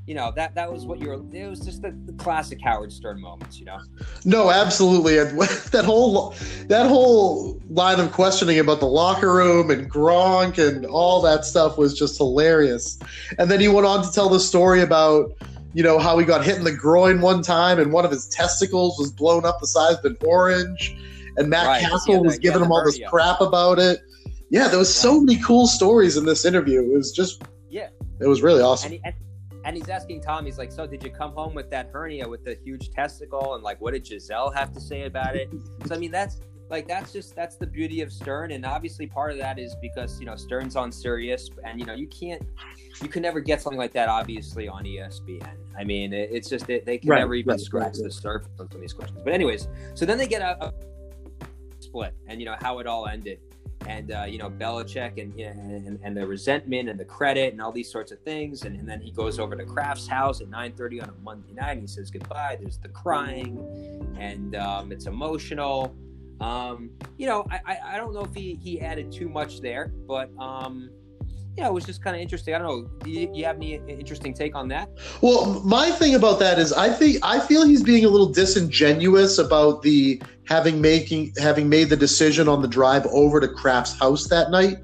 you 0.07 0.15
know 0.15 0.33
that 0.35 0.55
that 0.55 0.71
was 0.71 0.85
what 0.85 0.99
you 0.99 1.09
were 1.09 1.21
it 1.33 1.49
was 1.49 1.61
just 1.61 1.83
the, 1.83 1.95
the, 2.07 2.13
classic 2.15 2.61
howard 2.61 2.93
stern 2.93 3.21
moments 3.21 3.59
you 3.59 3.65
know 3.65 3.79
no 4.25 4.51
absolutely 4.51 5.19
and 5.19 5.39
that 5.71 5.85
whole 5.85 6.35
that 6.67 6.89
whole 6.89 7.61
line 7.71 8.01
of 8.01 8.11
questioning 8.11 8.59
about 8.59 8.81
the 8.81 8.87
locker 8.87 9.33
room 9.33 9.71
and 9.71 9.91
gronk 9.91 10.59
and 10.59 10.85
all 10.87 11.23
that 11.23 11.45
stuff 11.45 11.79
was 11.79 11.97
just 11.97 12.19
hilarious 12.19 12.99
and 13.39 13.51
then 13.51 13.61
he 13.61 13.69
went 13.69 13.87
on 13.87 14.05
to 14.05 14.11
tell 14.11 14.29
the 14.29 14.41
story 14.41 14.81
about 14.81 15.33
you 15.75 15.83
know 15.83 15.99
how 15.99 16.19
he 16.19 16.25
got 16.25 16.45
hit 16.45 16.57
in 16.57 16.65
the 16.65 16.73
groin 16.73 17.21
one 17.21 17.43
time 17.43 17.79
and 17.79 17.93
one 17.93 18.05
of 18.05 18.11
his 18.11 18.29
testicles 18.29 18.99
was 18.99 19.13
blown 19.13 19.45
up 19.45 19.59
the 19.61 19.67
size 19.67 19.97
of 19.99 20.05
an 20.05 20.17
orange 20.25 20.97
and 21.37 21.49
matt 21.49 21.67
right. 21.67 21.83
cassel 21.83 22.15
yeah, 22.15 22.21
was 22.21 22.39
giving 22.39 22.63
him 22.63 22.71
all 22.71 22.85
this 22.85 23.01
crap 23.09 23.41
about 23.41 23.79
it 23.79 24.01
yeah 24.51 24.69
there 24.69 24.79
was 24.79 24.89
right. 24.89 25.03
so 25.03 25.21
many 25.21 25.41
cool 25.43 25.67
stories 25.67 26.17
in 26.17 26.25
this 26.25 26.45
interview 26.45 26.83
it 26.83 26.93
was 26.93 27.13
just 27.13 27.43
yeah 27.69 27.89
it 28.21 28.27
was 28.27 28.43
really 28.43 28.63
awesome 28.63 28.93
and 28.93 28.95
he, 28.95 29.01
and- 29.05 29.15
and 29.65 29.77
he's 29.77 29.89
asking 29.89 30.21
Tom, 30.21 30.45
he's 30.45 30.59
like, 30.59 30.73
"So 30.73 30.87
did 30.87 31.05
you 31.05 31.11
come 31.11 31.33
home 31.33 31.55
with 31.55 31.71
that 31.71 31.91
hernia 31.93 32.29
with 32.29 32.45
the 32.45 32.59
huge 32.65 32.91
testicle?" 32.91 33.55
And 33.55 33.63
like, 33.63 33.81
what 33.81 33.93
did 33.93 34.05
Gisele 34.05 34.51
have 34.51 34.73
to 34.73 34.81
say 34.81 35.05
about 35.05 35.37
it? 35.37 35.51
So 35.87 35.95
I 35.95 35.99
mean, 35.99 36.11
that's 36.11 36.41
like 36.73 36.89
that's 36.89 37.13
just 37.13 37.37
that's 37.37 37.57
the 37.57 37.67
beauty 37.67 38.01
of 38.01 38.11
Stern, 38.11 38.51
and 38.53 38.65
obviously 38.65 39.07
part 39.07 39.31
of 39.31 39.37
that 39.37 39.59
is 39.59 39.77
because 39.77 40.19
you 40.19 40.25
know 40.25 40.35
Stern's 40.35 40.75
on 40.75 40.91
Sirius, 40.91 41.51
and 41.65 41.79
you 41.79 41.85
know 41.85 41.93
you 41.93 42.07
can't, 42.07 42.43
you 43.03 43.09
can 43.09 43.21
never 43.21 43.41
get 43.41 43.61
something 43.61 43.79
like 43.79 43.93
that 43.93 44.09
obviously 44.09 44.69
on 44.69 44.85
ESPN. 44.85 45.55
I 45.79 45.85
mean, 45.85 46.15
it, 46.15 46.31
it's 46.33 46.49
just 46.49 46.71
it, 46.71 46.87
they 46.87 46.97
can 46.97 47.11
Right, 47.11 47.19
never 47.19 47.35
even 47.35 47.51
right, 47.51 47.61
scratch 47.61 47.97
right, 47.97 48.05
the 48.05 48.11
surface 48.11 48.49
on 48.59 48.71
some 48.71 48.77
of 48.77 48.81
these 48.81 48.95
questions. 48.95 49.21
But 49.23 49.35
anyways, 49.35 49.69
so 49.93 50.07
then 50.07 50.17
they 50.17 50.27
get 50.27 50.41
a, 50.41 50.65
a 50.65 50.73
split, 51.81 52.15
and 52.27 52.41
you 52.41 52.47
know 52.47 52.57
how 52.63 52.79
it 52.79 52.87
all 52.87 53.07
ended. 53.07 53.39
And 53.87 54.13
uh, 54.13 54.25
you 54.27 54.39
know 54.39 54.49
Belichick 54.49 55.21
and, 55.21 55.39
and 55.39 56.01
and 56.03 56.17
the 56.17 56.27
resentment 56.27 56.89
and 56.89 56.99
the 56.99 57.05
credit 57.05 57.53
and 57.53 57.61
all 57.61 57.73
these 57.73 57.93
sorts 57.93 58.13
of 58.13 58.21
things, 58.21 58.63
and, 58.63 58.79
and 58.81 58.89
then 58.89 59.03
he 59.03 59.11
goes 59.11 59.39
over 59.39 59.57
to 59.57 59.65
Kraft's 59.67 60.07
house 60.07 60.41
at 60.41 60.49
9:30 60.49 61.03
on 61.03 61.09
a 61.11 61.23
Monday 61.23 61.53
night. 61.53 61.73
And 61.73 61.83
he 61.83 61.87
says 61.87 62.11
goodbye. 62.11 62.57
There's 62.59 62.79
the 62.79 62.89
crying, 62.89 63.59
and 64.19 64.57
um, 64.57 64.91
it's 64.91 65.05
emotional. 65.05 65.95
Um, 66.43 66.91
you 67.19 67.27
know, 67.27 67.47
I, 67.51 67.79
I, 67.93 67.97
don't 67.97 68.13
know 68.13 68.25
if 68.25 68.35
he, 68.35 68.59
he 68.61 68.81
added 68.81 69.13
too 69.13 69.29
much 69.29 69.61
there, 69.61 69.93
but 70.09 70.29
um, 70.41 70.91
yeah, 71.57 71.69
it 71.69 71.73
was 71.73 71.85
just 71.85 72.03
kind 72.03 72.17
of 72.17 72.23
interesting. 72.23 72.53
I 72.53 72.59
don't 72.59 72.67
know. 72.67 72.91
Do 73.05 73.11
you, 73.11 73.31
you 73.33 73.45
have 73.45 73.57
any 73.57 73.75
interesting 73.75 74.35
take 74.35 74.57
on 74.57 74.67
that? 74.69 74.89
Well, 75.21 75.61
my 75.65 75.91
thing 75.91 76.17
about 76.17 76.41
that 76.41 76.59
is 76.59 76.73
I 76.73 76.89
think 76.89 77.19
I 77.23 77.39
feel 77.39 77.65
he's 77.65 77.85
being 77.85 78.05
a 78.05 78.09
little 78.09 78.27
disingenuous 78.27 79.39
about 79.39 79.83
the 79.83 80.21
having 80.49 80.81
making 80.81 81.33
having 81.39 81.69
made 81.69 81.91
the 81.91 81.97
decision 81.97 82.49
on 82.49 82.61
the 82.61 82.69
drive 82.69 83.07
over 83.07 83.39
to 83.39 83.47
Kraft's 83.47 83.97
house 83.99 84.27
that 84.29 84.51
night. 84.51 84.79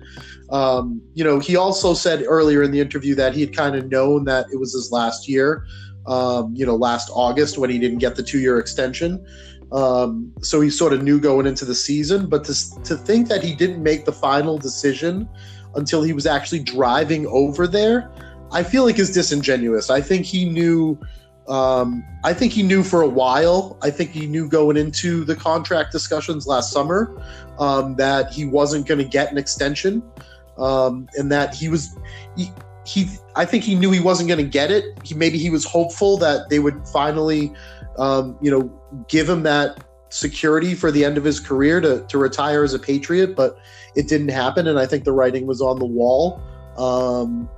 Um, 0.51 1.03
you 1.15 1.25
know, 1.25 1.41
he 1.41 1.57
also 1.57 1.93
said 1.93 2.23
earlier 2.27 2.63
in 2.63 2.71
the 2.71 2.81
interview 2.81 3.15
that 3.17 3.35
he 3.35 3.41
had 3.41 3.57
kind 3.57 3.75
of 3.75 3.91
known 3.91 4.25
that 4.27 4.47
it 4.53 4.61
was 4.61 4.75
his 4.75 4.93
last 4.93 5.29
year. 5.29 5.67
Um, 6.07 6.55
you 6.55 6.65
know, 6.65 6.77
last 6.77 7.11
August 7.13 7.59
when 7.59 7.69
he 7.69 7.79
didn't 7.79 7.99
get 7.99 8.17
the 8.17 8.23
two-year 8.23 8.59
extension. 8.59 9.27
Um, 9.73 10.33
so 10.41 10.61
he 10.61 10.71
sort 10.71 10.93
of 10.93 11.03
knew 11.03 11.21
going 11.21 11.47
into 11.47 11.65
the 11.65 11.75
season, 11.75 12.27
but 12.29 12.45
to 12.45 12.83
to 12.85 12.97
think 12.97 13.29
that 13.29 13.43
he 13.43 13.55
didn't 13.55 13.83
make 13.83 14.05
the 14.05 14.13
final 14.13 14.59
decision 14.59 15.29
until 15.75 16.03
he 16.03 16.13
was 16.13 16.27
actually 16.27 16.61
driving 16.61 17.27
over 17.27 17.67
there, 17.67 18.11
I 18.51 18.63
feel 18.63 18.85
like 18.85 18.99
is 18.99 19.13
disingenuous. 19.13 19.91
I 19.91 20.01
think 20.01 20.27
he 20.27 20.45
knew. 20.45 20.99
Um, 21.49 22.05
I 22.25 22.35
think 22.35 22.53
he 22.53 22.63
knew 22.63 22.83
for 22.83 23.01
a 23.01 23.09
while. 23.09 23.79
I 23.81 23.91
think 23.91 24.11
he 24.11 24.27
knew 24.27 24.51
going 24.51 24.77
into 24.77 25.25
the 25.25 25.35
contract 25.35 25.93
discussions 25.93 26.47
last 26.47 26.73
summer 26.73 27.19
um, 27.59 27.97
that 27.97 28.31
he 28.31 28.45
wasn't 28.45 28.87
going 28.87 28.99
to 28.99 29.05
get 29.05 29.33
an 29.33 29.39
extension, 29.39 30.03
um, 30.59 31.09
and 31.17 31.33
that 31.33 31.55
he 31.55 31.69
was. 31.69 31.97
He, 32.37 32.51
he, 32.87 33.07
I 33.37 33.45
think 33.45 33.65
he 33.65 33.75
knew 33.75 33.91
he 33.91 34.01
wasn't 34.01 34.29
going 34.29 34.43
to 34.43 34.51
get 34.51 34.71
it. 34.71 34.99
He 35.05 35.15
maybe 35.15 35.39
he 35.39 35.51
was 35.51 35.65
hopeful 35.65 36.17
that 36.19 36.49
they 36.49 36.59
would 36.59 36.87
finally, 36.89 37.53
um, 37.99 38.37
you 38.41 38.51
know, 38.51 38.71
give 39.09 39.29
him 39.29 39.43
that 39.43 39.85
security 40.11 40.75
for 40.75 40.91
the 40.91 41.05
end 41.05 41.19
of 41.19 41.25
his 41.25 41.39
career 41.41 41.81
to 41.81 42.05
to 42.09 42.19
retire 42.19 42.65
as 42.65 42.73
a 42.75 42.79
Patriot, 42.79 43.37
but 43.37 43.59
it 43.95 44.09
didn't 44.09 44.29
happen, 44.31 44.67
and 44.67 44.79
I 44.79 44.87
think 44.87 45.05
the 45.05 45.13
writing 45.13 45.47
was 45.47 45.61
on 45.61 45.79
the 45.79 45.87
wall. 45.87 46.41
Um, 46.77 47.49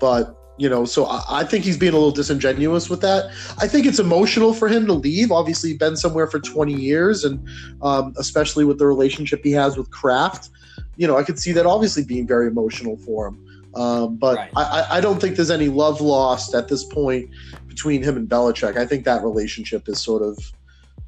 but 0.00 0.36
you 0.56 0.68
know, 0.68 0.84
so 0.84 1.06
I, 1.06 1.22
I 1.40 1.44
think 1.44 1.64
he's 1.64 1.76
being 1.76 1.92
a 1.92 1.96
little 1.96 2.12
disingenuous 2.12 2.88
with 2.88 3.00
that. 3.00 3.24
I 3.58 3.66
think 3.66 3.86
it's 3.86 3.98
emotional 3.98 4.54
for 4.54 4.68
him 4.68 4.86
to 4.86 4.92
leave. 4.92 5.32
Obviously, 5.32 5.70
he's 5.70 5.78
been 5.78 5.96
somewhere 5.96 6.28
for 6.28 6.38
20 6.38 6.72
years, 6.72 7.24
and 7.24 7.44
um, 7.82 8.14
especially 8.18 8.64
with 8.64 8.78
the 8.78 8.86
relationship 8.86 9.40
he 9.42 9.50
has 9.50 9.76
with 9.76 9.90
Kraft, 9.90 10.50
you 10.96 11.08
know, 11.08 11.16
I 11.16 11.24
could 11.24 11.40
see 11.40 11.50
that 11.52 11.66
obviously 11.66 12.04
being 12.04 12.24
very 12.26 12.46
emotional 12.46 12.96
for 12.98 13.26
him. 13.28 13.44
Um, 13.74 14.16
but 14.16 14.36
Right. 14.36 14.50
I, 14.54 14.62
I- 14.62 14.96
I 14.98 15.00
don't 15.00 15.20
think 15.20 15.34
there's 15.34 15.50
any 15.50 15.66
love 15.68 16.00
lost 16.00 16.54
at 16.54 16.68
this 16.68 16.84
point 16.84 17.28
between 17.74 18.04
him 18.04 18.16
and 18.16 18.28
Belichick. 18.28 18.76
I 18.76 18.86
think 18.86 19.04
that 19.04 19.22
relationship 19.24 19.88
is 19.88 20.00
sort 20.00 20.22
of, 20.22 20.38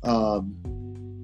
um, 0.03 0.53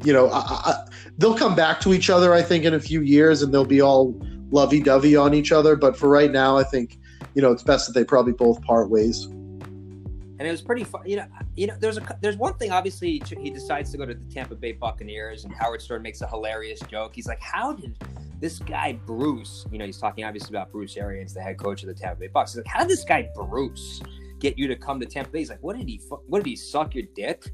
you 0.05 0.13
know, 0.13 0.29
I, 0.29 0.39
I, 0.39 0.85
they'll 1.19 1.37
come 1.37 1.57
back 1.57 1.81
to 1.81 1.93
each 1.93 2.09
other. 2.11 2.33
I 2.33 2.43
think 2.43 2.65
in 2.65 2.75
a 2.75 2.81
few 2.81 3.03
years, 3.03 3.43
and 3.43 3.53
they'll 3.53 3.65
be 3.65 3.81
all 3.81 4.15
lovey-dovey 4.51 5.17
on 5.17 5.35
each 5.35 5.51
other. 5.51 5.75
But 5.75 5.97
for 5.97 6.09
right 6.09 6.31
now, 6.31 6.57
I 6.57 6.63
think 6.63 6.99
you 7.35 7.43
know 7.43 7.51
it's 7.51 7.65
best 7.65 7.87
that 7.89 7.93
they 7.93 8.05
probably 8.05 8.33
both 8.33 8.63
part 8.63 8.89
ways. 8.89 9.25
And 9.25 10.49
it 10.49 10.51
was 10.51 10.63
pretty 10.63 10.85
fun. 10.85 11.03
You 11.07 11.17
know, 11.17 11.27
you 11.57 11.67
know, 11.67 11.75
there's 11.79 11.99
a 11.99 12.19
there's 12.21 12.37
one 12.37 12.55
thing. 12.55 12.71
Obviously, 12.71 13.23
he- 13.41 13.51
decides 13.51 13.91
to 13.93 13.99
go 13.99 14.07
to 14.07 14.15
the 14.15 14.25
Tampa 14.33 14.55
Bay 14.55 14.73
Buccaneers, 14.73 15.45
and 15.45 15.53
Howard 15.55 15.83
Stern 15.83 16.03
makes 16.03 16.21
a 16.21 16.29
hilarious 16.29 16.81
joke. 16.89 17.15
He's 17.15 17.27
like, 17.27 17.41
"How 17.41 17.73
did 17.73 17.97
this 18.43 18.59
guy 18.59 18.93
Bruce? 19.07 19.65
You 19.71 19.79
know, 19.79 19.87
he's 19.87 19.99
talking 19.99 20.25
obviously 20.25 20.51
about 20.51 20.73
Bruce 20.73 20.97
Arians, 20.97 21.33
the 21.33 21.41
head 21.41 21.59
coach 21.59 21.83
of 21.83 21.89
the 21.89 21.95
Tampa 21.95 22.21
Bay 22.21 22.27
Bucks. 22.27 22.53
He's 22.53 22.59
like, 22.59 22.67
how 22.67 22.81
did 22.81 22.89
this 22.89 23.05
guy 23.05 23.29
Bruce 23.35 24.03
get 24.43 24.59
you 24.59 24.67
to 24.67 24.75
come 24.77 24.99
to 24.99 25.07
Tampa 25.07 25.31
Bay? 25.31 25.39
He's 25.39 25.51
like, 25.51 25.63
what 25.63 25.79
did 25.79 25.89
he? 25.89 25.99
fu- 25.99 26.21
What 26.27 26.43
did 26.43 26.51
he 26.51 26.57
suck 26.57 26.95
your 26.95 27.05
dick 27.15 27.45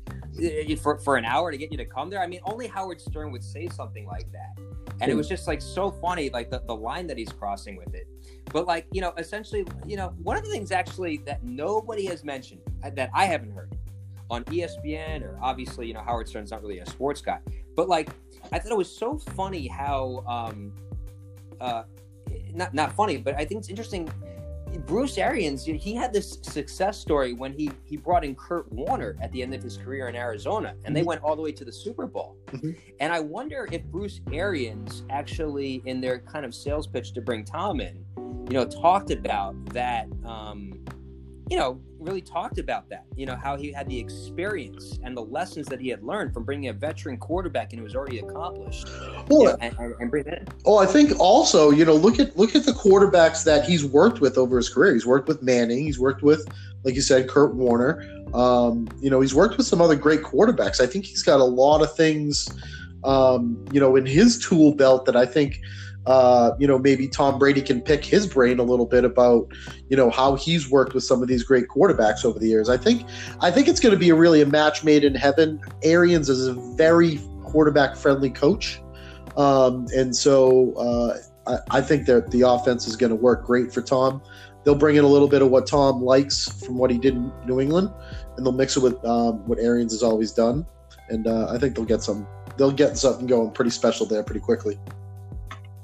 eh, 0.42 0.75
for 0.75 0.99
for 0.99 1.16
an 1.16 1.25
hour 1.26 1.52
to 1.52 1.59
get 1.59 1.71
you 1.71 1.76
to 1.76 1.85
come 1.85 2.09
there? 2.09 2.21
I 2.21 2.26
mean, 2.26 2.40
only 2.45 2.66
Howard 2.66 3.00
Stern 3.00 3.30
would 3.30 3.45
say 3.45 3.68
something 3.68 4.07
like 4.07 4.30
that. 4.33 4.59
And 5.00 5.12
it 5.12 5.14
was 5.14 5.28
just 5.28 5.47
like 5.47 5.62
so 5.62 5.92
funny, 5.92 6.28
like 6.30 6.50
the, 6.50 6.61
the 6.66 6.75
line 6.75 7.07
that 7.07 7.16
he's 7.16 7.30
crossing 7.30 7.76
with 7.76 7.95
it. 7.95 8.09
But 8.52 8.66
like, 8.66 8.87
you 8.90 9.00
know, 9.00 9.12
essentially, 9.16 9.64
you 9.87 9.97
know, 9.97 10.09
one 10.23 10.37
of 10.37 10.42
the 10.45 10.50
things 10.50 10.73
actually 10.73 11.18
that 11.18 11.45
nobody 11.45 12.04
has 12.07 12.25
mentioned 12.25 12.62
uh, 12.83 12.90
that 12.97 13.11
I 13.14 13.26
haven't 13.26 13.52
heard 13.52 13.76
on 14.28 14.42
ESPN 14.47 15.23
or 15.23 15.38
obviously, 15.40 15.87
you 15.87 15.95
know, 15.95 16.00
Howard 16.00 16.26
Stern's 16.26 16.50
not 16.50 16.62
really 16.62 16.80
a 16.80 16.87
sports 16.87 17.21
guy, 17.21 17.38
but 17.76 17.88
like, 17.88 18.11
I 18.50 18.59
thought 18.59 18.73
it 18.73 18.76
was 18.76 18.90
so 18.90 19.18
funny 19.18 19.68
how, 19.68 20.25
um, 20.26 20.73
uh, 21.61 21.85
not 22.52 22.75
not 22.75 22.92
funny, 22.95 23.18
but 23.18 23.35
I 23.37 23.45
think 23.45 23.61
it's 23.61 23.68
interesting. 23.68 24.09
Bruce 24.87 25.18
Arians, 25.18 25.64
he 25.64 25.94
had 25.94 26.12
this 26.12 26.38
success 26.42 26.98
story 26.98 27.32
when 27.32 27.52
he 27.52 27.70
he 27.84 27.96
brought 27.96 28.25
in 28.25 28.34
Kurt 28.34 28.70
Warner 28.72 29.16
at 29.20 29.30
the 29.32 29.42
end 29.42 29.54
of 29.54 29.62
his 29.62 29.76
career 29.76 30.08
in 30.08 30.14
Arizona, 30.16 30.75
and 30.84 30.94
they 30.94 31.02
Mhm. 31.02 31.06
went 31.06 31.22
all 31.22 31.37
the 31.37 31.42
way 31.42 31.52
to 31.52 31.64
the 31.64 31.72
Super 31.72 32.06
Bowl. 32.06 32.37
Mhm. 32.46 32.76
And 33.00 33.12
I 33.12 33.20
wonder 33.20 33.68
if 33.72 33.84
Bruce 33.84 34.20
Arians 34.32 35.04
actually, 35.10 35.82
in 35.84 36.00
their 36.00 36.18
kind 36.20 36.44
of 36.44 36.54
sales 36.54 36.87
pitch 36.87 37.12
to 37.14 37.20
bring 37.20 37.44
Tom 37.44 37.80
in, 37.80 38.04
you 38.16 38.54
know, 38.54 38.64
talked 38.64 39.10
about 39.10 39.54
that. 39.72 40.08
Um, 40.25 40.84
you 41.50 41.57
know, 41.57 41.81
really 41.99 42.21
talked 42.21 42.59
about 42.59 42.88
that. 42.90 43.05
You 43.17 43.26
know, 43.26 43.37
how 43.37 43.57
he 43.57 43.73
had 43.73 43.88
the 43.88 43.99
experience 43.99 44.99
and 45.02 45.17
the 45.17 45.23
lessons 45.23 45.67
that 45.69 45.81
he 45.81 45.88
had 45.88 46.02
learned 46.02 46.33
from 46.35 46.45
bringing 46.45 46.69
a 46.69 46.73
veteran 46.73 47.17
quarterback 47.17 47.73
and 47.73 47.81
it 47.81 47.83
was 47.83 47.95
already 47.95 48.19
accomplished, 48.19 48.87
you 49.31 49.45
know, 49.45 49.57
and, 49.61 49.75
and, 49.78 49.95
and 49.99 50.11
bring 50.11 50.25
that 50.25 50.43
in. 50.43 50.49
Oh, 50.64 50.78
I 50.78 50.87
think 50.87 51.19
also, 51.19 51.71
you 51.71 51.85
know, 51.85 51.95
look 51.95 52.19
at 52.19 52.37
look 52.37 52.55
at 52.55 52.64
the 52.64 52.73
quarterbacks 52.73 53.45
that 53.45 53.64
he's 53.64 53.85
worked 53.85 54.21
with 54.21 54.37
over 54.37 54.57
his 54.57 54.69
career. 54.69 54.93
He's 54.93 55.07
worked 55.07 55.28
with 55.28 55.43
Manning. 55.43 55.85
He's 55.85 55.99
worked 55.99 56.23
with, 56.23 56.47
like 56.85 56.95
you 56.95 57.02
said, 57.02 57.28
Kurt 57.28 57.55
Warner. 57.55 58.05
Um, 58.35 58.88
you 59.00 59.11
know, 59.11 59.21
he's 59.21 59.35
worked 59.35 59.57
with 59.57 59.67
some 59.67 59.81
other 59.81 59.97
great 59.97 60.23
quarterbacks. 60.23 60.81
I 60.81 60.87
think 60.87 61.07
he's 61.07 61.23
got 61.23 61.40
a 61.40 61.45
lot 61.45 61.83
of 61.83 61.97
things, 61.97 62.49
um, 63.05 63.64
you 63.73 63.81
know, 63.81 63.97
in 63.97 64.05
his 64.05 64.38
tool 64.38 64.75
belt 64.75 65.07
that 65.07 65.17
I 65.17 65.25
think, 65.25 65.61
uh, 66.08 66.56
you 66.58 66.66
know, 66.66 66.78
maybe 66.78 67.06
Tom 67.06 67.38
Brady 67.38 67.60
can 67.60 67.82
pick 67.82 68.02
his 68.02 68.26
brain 68.26 68.58
a 68.58 68.62
little 68.62 68.86
bit 68.86 69.04
about, 69.04 69.46
you 69.90 69.96
know, 69.96 70.08
how 70.08 70.36
he's 70.36 70.70
worked 70.70 70.94
with 70.94 71.04
some 71.04 71.20
of 71.20 71.28
these 71.28 71.42
great 71.42 71.68
quarterbacks 71.68 72.24
over 72.24 72.38
the 72.38 72.48
years. 72.48 72.70
I 72.70 72.78
think, 72.78 73.04
I 73.40 73.50
think 73.50 73.68
it's 73.68 73.78
going 73.78 73.92
to 73.92 73.98
be 73.98 74.08
a 74.08 74.14
really 74.14 74.40
a 74.40 74.46
match 74.46 74.82
made 74.82 75.04
in 75.04 75.14
heaven. 75.14 75.60
Arians 75.82 76.30
is 76.30 76.46
a 76.46 76.54
very 76.76 77.20
quarterback 77.44 77.94
friendly 77.94 78.30
coach. 78.30 78.80
Um, 79.36 79.86
and 79.94 80.16
so 80.16 80.72
uh, 80.76 81.18
I, 81.46 81.78
I 81.78 81.80
think 81.82 82.06
that 82.06 82.30
the 82.30 82.40
offense 82.40 82.88
is 82.88 82.96
going 82.96 83.10
to 83.10 83.16
work 83.16 83.44
great 83.44 83.70
for 83.70 83.82
Tom. 83.82 84.22
They'll 84.64 84.74
bring 84.74 84.96
in 84.96 85.04
a 85.04 85.08
little 85.08 85.28
bit 85.28 85.42
of 85.42 85.50
what 85.50 85.66
Tom 85.66 86.02
likes 86.02 86.48
from 86.64 86.78
what 86.78 86.90
he 86.90 86.96
did 86.96 87.16
in 87.16 87.30
New 87.44 87.60
England, 87.60 87.90
and 88.36 88.46
they'll 88.46 88.52
mix 88.52 88.78
it 88.78 88.82
with 88.82 89.02
um, 89.04 89.46
what 89.46 89.58
Arians 89.58 89.92
has 89.92 90.02
always 90.02 90.32
done. 90.32 90.66
And 91.10 91.26
uh, 91.26 91.48
I 91.50 91.58
think 91.58 91.74
they'll 91.74 91.84
get 91.84 92.02
some. 92.02 92.26
They'll 92.56 92.72
get 92.72 92.96
something 92.98 93.26
going 93.26 93.52
pretty 93.52 93.70
special 93.70 94.04
there 94.04 94.22
pretty 94.22 94.40
quickly. 94.40 94.78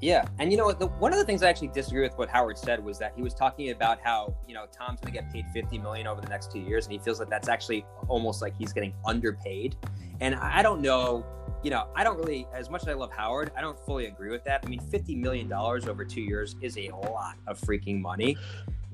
Yeah, 0.04 0.26
and 0.38 0.50
you 0.50 0.58
know 0.58 0.66
what? 0.66 1.00
One 1.00 1.14
of 1.14 1.18
the 1.18 1.24
things 1.24 1.42
I 1.42 1.48
actually 1.48 1.68
disagree 1.68 2.02
with 2.02 2.18
what 2.18 2.28
Howard 2.28 2.58
said 2.58 2.84
was 2.84 2.98
that 2.98 3.14
he 3.16 3.22
was 3.22 3.32
talking 3.32 3.70
about 3.70 4.00
how 4.02 4.36
you 4.46 4.52
know 4.52 4.66
Tom's 4.70 5.00
going 5.00 5.14
to 5.14 5.18
get 5.22 5.32
paid 5.32 5.46
fifty 5.54 5.78
million 5.78 6.06
over 6.06 6.20
the 6.20 6.28
next 6.28 6.52
two 6.52 6.58
years, 6.58 6.84
and 6.84 6.92
he 6.92 6.98
feels 6.98 7.18
that 7.20 7.30
that's 7.30 7.48
actually 7.48 7.86
almost 8.06 8.42
like 8.42 8.54
he's 8.54 8.70
getting 8.70 8.92
underpaid. 9.06 9.76
And 10.20 10.34
I 10.34 10.60
don't 10.60 10.82
know, 10.82 11.24
you 11.62 11.70
know, 11.70 11.88
I 11.96 12.04
don't 12.04 12.18
really, 12.18 12.46
as 12.52 12.68
much 12.68 12.82
as 12.82 12.88
I 12.88 12.92
love 12.92 13.12
Howard, 13.12 13.50
I 13.56 13.62
don't 13.62 13.78
fully 13.86 14.04
agree 14.04 14.28
with 14.28 14.44
that. 14.44 14.60
I 14.62 14.68
mean, 14.68 14.80
fifty 14.90 15.16
million 15.16 15.48
dollars 15.48 15.88
over 15.88 16.04
two 16.04 16.20
years 16.20 16.54
is 16.60 16.76
a 16.76 16.90
lot 16.90 17.36
of 17.46 17.58
freaking 17.58 17.98
money. 17.98 18.36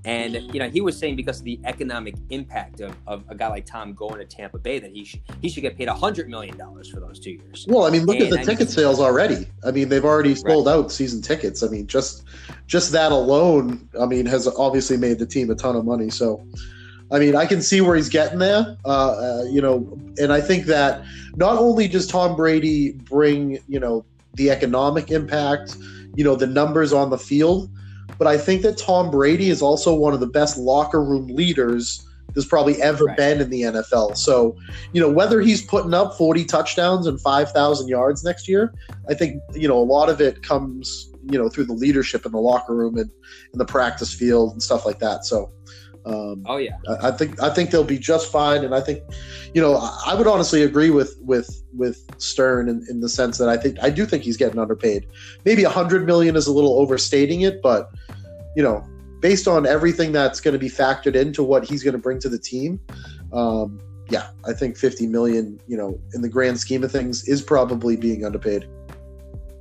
And 0.05 0.35
you 0.55 0.61
know, 0.61 0.71
he 0.71 0.81
was 0.81 0.99
saying 0.99 1.17
because 1.17 1.41
of 1.41 1.45
the 1.45 1.61
economic 1.65 2.15
impact 2.31 2.81
of, 2.81 2.97
of 3.07 3.23
a 3.29 3.35
guy 3.35 3.49
like 3.49 3.67
Tom 3.67 3.93
going 3.93 4.19
to 4.19 4.25
Tampa 4.25 4.59
Bay 4.59 4.79
that 4.79 4.93
he 4.93 5.05
should 5.05 5.21
he 5.43 5.49
should 5.51 5.61
get 5.61 5.77
paid 5.77 5.89
hundred 5.89 6.29
million 6.29 6.57
dollars 6.57 6.89
for 6.89 7.01
those 7.01 7.21
two 7.21 7.33
years. 7.33 7.67
Well, 7.69 7.85
I 7.85 7.91
mean, 7.91 8.07
look 8.07 8.17
at 8.17 8.31
the 8.31 8.39
I 8.39 8.43
ticket 8.43 8.67
just- 8.67 8.75
sales 8.75 8.99
already. 8.99 9.47
I 9.65 9.71
mean, 9.71 9.91
they've 9.91 10.05
already 10.05 10.35
sold 10.35 10.69
out 10.69 10.91
season 10.91 11.21
tickets. 11.21 11.63
I 11.63 11.69
mean, 11.69 11.87
just 11.87 12.25
just 12.67 12.93
that 12.93 13.13
alone, 13.13 13.89
I 14.01 14.07
mean, 14.07 14.25
has 14.27 14.49
obviously 14.49 14.97
made 14.97 15.19
the 15.19 15.27
team 15.27 15.51
a 15.51 15.55
ton 15.55 15.77
of 15.77 15.85
money. 15.85 16.09
So, 16.09 16.47
I 17.11 17.19
mean, 17.19 17.37
I 17.37 17.45
can 17.45 17.61
see 17.61 17.83
where 17.83 17.97
he's 17.97 18.09
getting 18.09 18.39
there. 18.39 18.77
Uh, 18.87 18.89
uh, 18.89 19.45
you 19.51 19.61
know, 19.61 19.99
and 20.19 20.33
I 20.33 20.41
think 20.41 20.65
that 20.67 21.05
not 21.37 21.59
only 21.59 21.89
does 21.89 22.07
Tom 22.07 22.37
Brady 22.37 22.93
bring, 22.93 23.59
you 23.69 23.81
know, 23.81 24.05
the 24.35 24.51
economic 24.51 25.11
impact, 25.11 25.77
you 26.15 26.25
know, 26.25 26.37
the 26.37 26.47
numbers 26.47 26.93
on 26.93 27.11
the 27.11 27.19
field, 27.19 27.69
but 28.19 28.27
I 28.27 28.37
think 28.39 28.63
that 28.63 28.79
Tom 28.79 29.11
Brady 29.11 29.51
is 29.51 29.63
also 29.63 29.95
one 29.95 30.15
of 30.15 30.21
the 30.21 30.27
best 30.27 30.57
locker 30.57 31.03
room 31.03 31.27
leaders 31.29 32.07
there's 32.35 32.47
probably 32.47 32.81
ever 32.81 33.05
right. 33.05 33.17
been 33.17 33.41
in 33.41 33.51
the 33.51 33.63
NFL. 33.63 34.17
So, 34.17 34.57
you 34.93 35.01
know, 35.01 35.11
whether 35.11 35.41
he's 35.41 35.63
putting 35.63 35.95
up 35.95 36.17
40 36.17 36.45
touchdowns 36.45 37.07
and 37.07 37.21
5,000 37.21 37.89
yards 37.89 38.25
next 38.25 38.49
year, 38.49 38.73
I 39.09 39.15
think, 39.15 39.43
you 39.55 39.69
know, 39.69 39.79
a 39.79 39.85
lot 39.85 40.09
of 40.09 40.21
it 40.21 40.43
comes, 40.43 41.13
you 41.31 41.39
know, 41.39 41.49
through 41.49 41.65
the 41.65 41.73
leadership 41.73 42.25
in 42.27 42.33
the 42.33 42.39
locker 42.39 42.75
room 42.75 42.97
and 42.99 43.11
in 43.53 43.59
the 43.59 43.65
practice 43.65 44.15
field 44.15 44.53
and 44.53 44.63
stuff 44.63 44.87
like 44.87 44.99
that. 45.01 45.25
So, 45.25 45.53
um, 46.07 46.45
oh 46.47 46.57
yeah, 46.57 46.77
I, 46.89 47.09
I, 47.09 47.11
think 47.11 47.43
I 47.43 47.51
think 47.51 47.71
they'll 47.71 47.85
be 47.85 47.99
just 47.99 48.33
fine, 48.33 48.65
and 48.65 48.75
I 48.75 48.81
think, 48.81 49.03
you 49.53 49.61
know, 49.61 49.75
I, 50.07 50.15
would 50.15 50.27
honestly 50.27 50.63
agree 50.63 50.91
with 50.91 51.17
with 51.21 51.63
with 51.75 52.05
Stern 52.19 52.69
in, 52.69 52.85
in 52.89 53.01
the 53.01 53.09
sense 53.09 53.39
that 53.39 53.49
I 53.49 53.57
think 53.57 53.79
I 53.83 53.91
do 53.91 54.07
think 54.07 54.23
he's 54.23 54.37
getting 54.37 54.59
underpaid. 54.59 55.07
Maybe 55.45 55.65
a 55.65 55.71
hundred 55.71 56.07
million 56.07 56.37
is 56.37 56.47
a 56.47 56.53
little 56.53 56.81
overstating 56.81 57.43
it, 57.43 57.61
but 57.61 57.91
you 58.57 58.63
know, 58.63 58.85
based 59.21 59.47
on 59.47 59.67
everything 59.67 60.13
that's 60.13 60.41
going 60.41 60.53
to 60.53 60.59
be 60.59 60.71
factored 60.71 61.15
into 61.15 61.43
what 61.43 61.65
he's 61.65 61.83
going 61.83 61.93
to 61.93 61.99
bring 61.99 62.19
to 62.21 62.29
the 62.29 62.39
team, 62.39 62.81
um, 63.33 63.79
yeah, 64.09 64.31
I 64.45 64.53
think 64.53 64.77
50 64.77 65.07
million, 65.07 65.61
you 65.69 65.77
know, 65.77 66.01
in 66.15 66.23
the 66.23 66.29
grand 66.29 66.59
scheme 66.59 66.83
of 66.83 66.91
things, 66.91 67.29
is 67.29 67.43
probably 67.43 67.97
being 67.97 68.25
underpaid. 68.25 68.69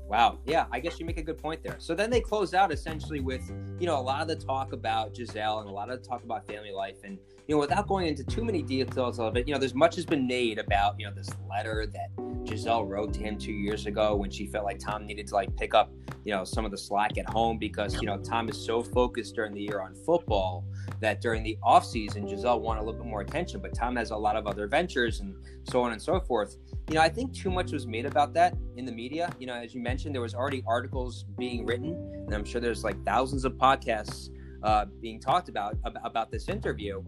Wow. 0.09 0.39
Yeah, 0.43 0.65
I 0.71 0.79
guess 0.79 0.99
you 0.99 1.05
make 1.05 1.19
a 1.19 1.23
good 1.23 1.37
point 1.37 1.61
there. 1.61 1.75
So 1.77 1.93
then 1.93 2.09
they 2.09 2.19
close 2.19 2.55
out 2.55 2.71
essentially 2.71 3.19
with, 3.19 3.47
you 3.79 3.85
know, 3.85 3.99
a 3.99 4.01
lot 4.01 4.23
of 4.23 4.27
the 4.27 4.35
talk 4.35 4.73
about 4.73 5.13
Gisele 5.13 5.59
and 5.59 5.69
a 5.69 5.71
lot 5.71 5.91
of 5.91 6.01
the 6.01 6.07
talk 6.09 6.23
about 6.23 6.47
family 6.47 6.71
life. 6.71 6.97
And, 7.03 7.19
you 7.49 7.55
know, 7.55 7.59
without 7.59 7.87
going 7.87 8.05
into 8.05 8.23
too 8.23 8.45
many 8.45 8.61
details 8.61 9.17
of 9.17 9.35
it, 9.35 9.47
you 9.47 9.53
know, 9.55 9.59
there's 9.59 9.73
much 9.73 9.95
has 9.95 10.05
been 10.05 10.27
made 10.27 10.59
about, 10.59 10.93
you 10.99 11.07
know, 11.07 11.11
this 11.11 11.27
letter 11.49 11.87
that 11.87 12.45
Gisele 12.45 12.85
wrote 12.85 13.11
to 13.15 13.21
him 13.21 13.39
two 13.39 13.51
years 13.51 13.87
ago 13.87 14.15
when 14.15 14.29
she 14.29 14.45
felt 14.45 14.65
like 14.65 14.77
Tom 14.77 15.07
needed 15.07 15.25
to 15.25 15.33
like 15.33 15.57
pick 15.57 15.73
up, 15.73 15.91
you 16.25 16.31
know, 16.31 16.43
some 16.43 16.63
of 16.63 16.69
the 16.69 16.77
slack 16.77 17.17
at 17.17 17.27
home 17.27 17.57
because, 17.57 17.95
you 17.95 18.05
know, 18.05 18.19
Tom 18.19 18.49
is 18.49 18.63
so 18.63 18.83
focused 18.83 19.33
during 19.33 19.55
the 19.55 19.61
year 19.61 19.81
on 19.81 19.95
football 19.95 20.63
that 20.99 21.21
during 21.21 21.41
the 21.41 21.57
off 21.63 21.83
season, 21.83 22.27
Gisele 22.27 22.59
wanted 22.59 22.81
a 22.81 22.83
little 22.83 23.01
bit 23.01 23.09
more 23.09 23.21
attention, 23.21 23.61
but 23.61 23.73
Tom 23.73 23.95
has 23.95 24.11
a 24.11 24.15
lot 24.15 24.35
of 24.35 24.45
other 24.45 24.67
ventures 24.67 25.19
and 25.21 25.33
so 25.63 25.81
on 25.81 25.91
and 25.91 25.99
so 25.99 26.19
forth. 26.19 26.55
You 26.87 26.95
know, 26.95 27.01
I 27.01 27.09
think 27.09 27.33
too 27.33 27.49
much 27.49 27.71
was 27.71 27.87
made 27.87 28.05
about 28.05 28.31
that 28.35 28.55
in 28.77 28.85
the 28.85 28.91
media. 28.91 29.33
You 29.39 29.47
know, 29.47 29.55
as 29.55 29.73
you 29.73 29.81
mentioned, 29.81 30.13
there 30.13 30.21
was 30.21 30.35
already 30.35 30.63
articles 30.67 31.25
being 31.39 31.65
written, 31.65 31.93
and 32.27 32.31
I'm 32.31 32.45
sure 32.45 32.61
there's 32.61 32.83
like 32.83 33.03
thousands 33.05 33.43
of 33.43 33.53
podcasts 33.53 34.29
uh, 34.63 34.85
being 35.01 35.19
talked 35.19 35.49
about, 35.49 35.77
about 36.03 36.31
this 36.31 36.49
interview. 36.49 37.01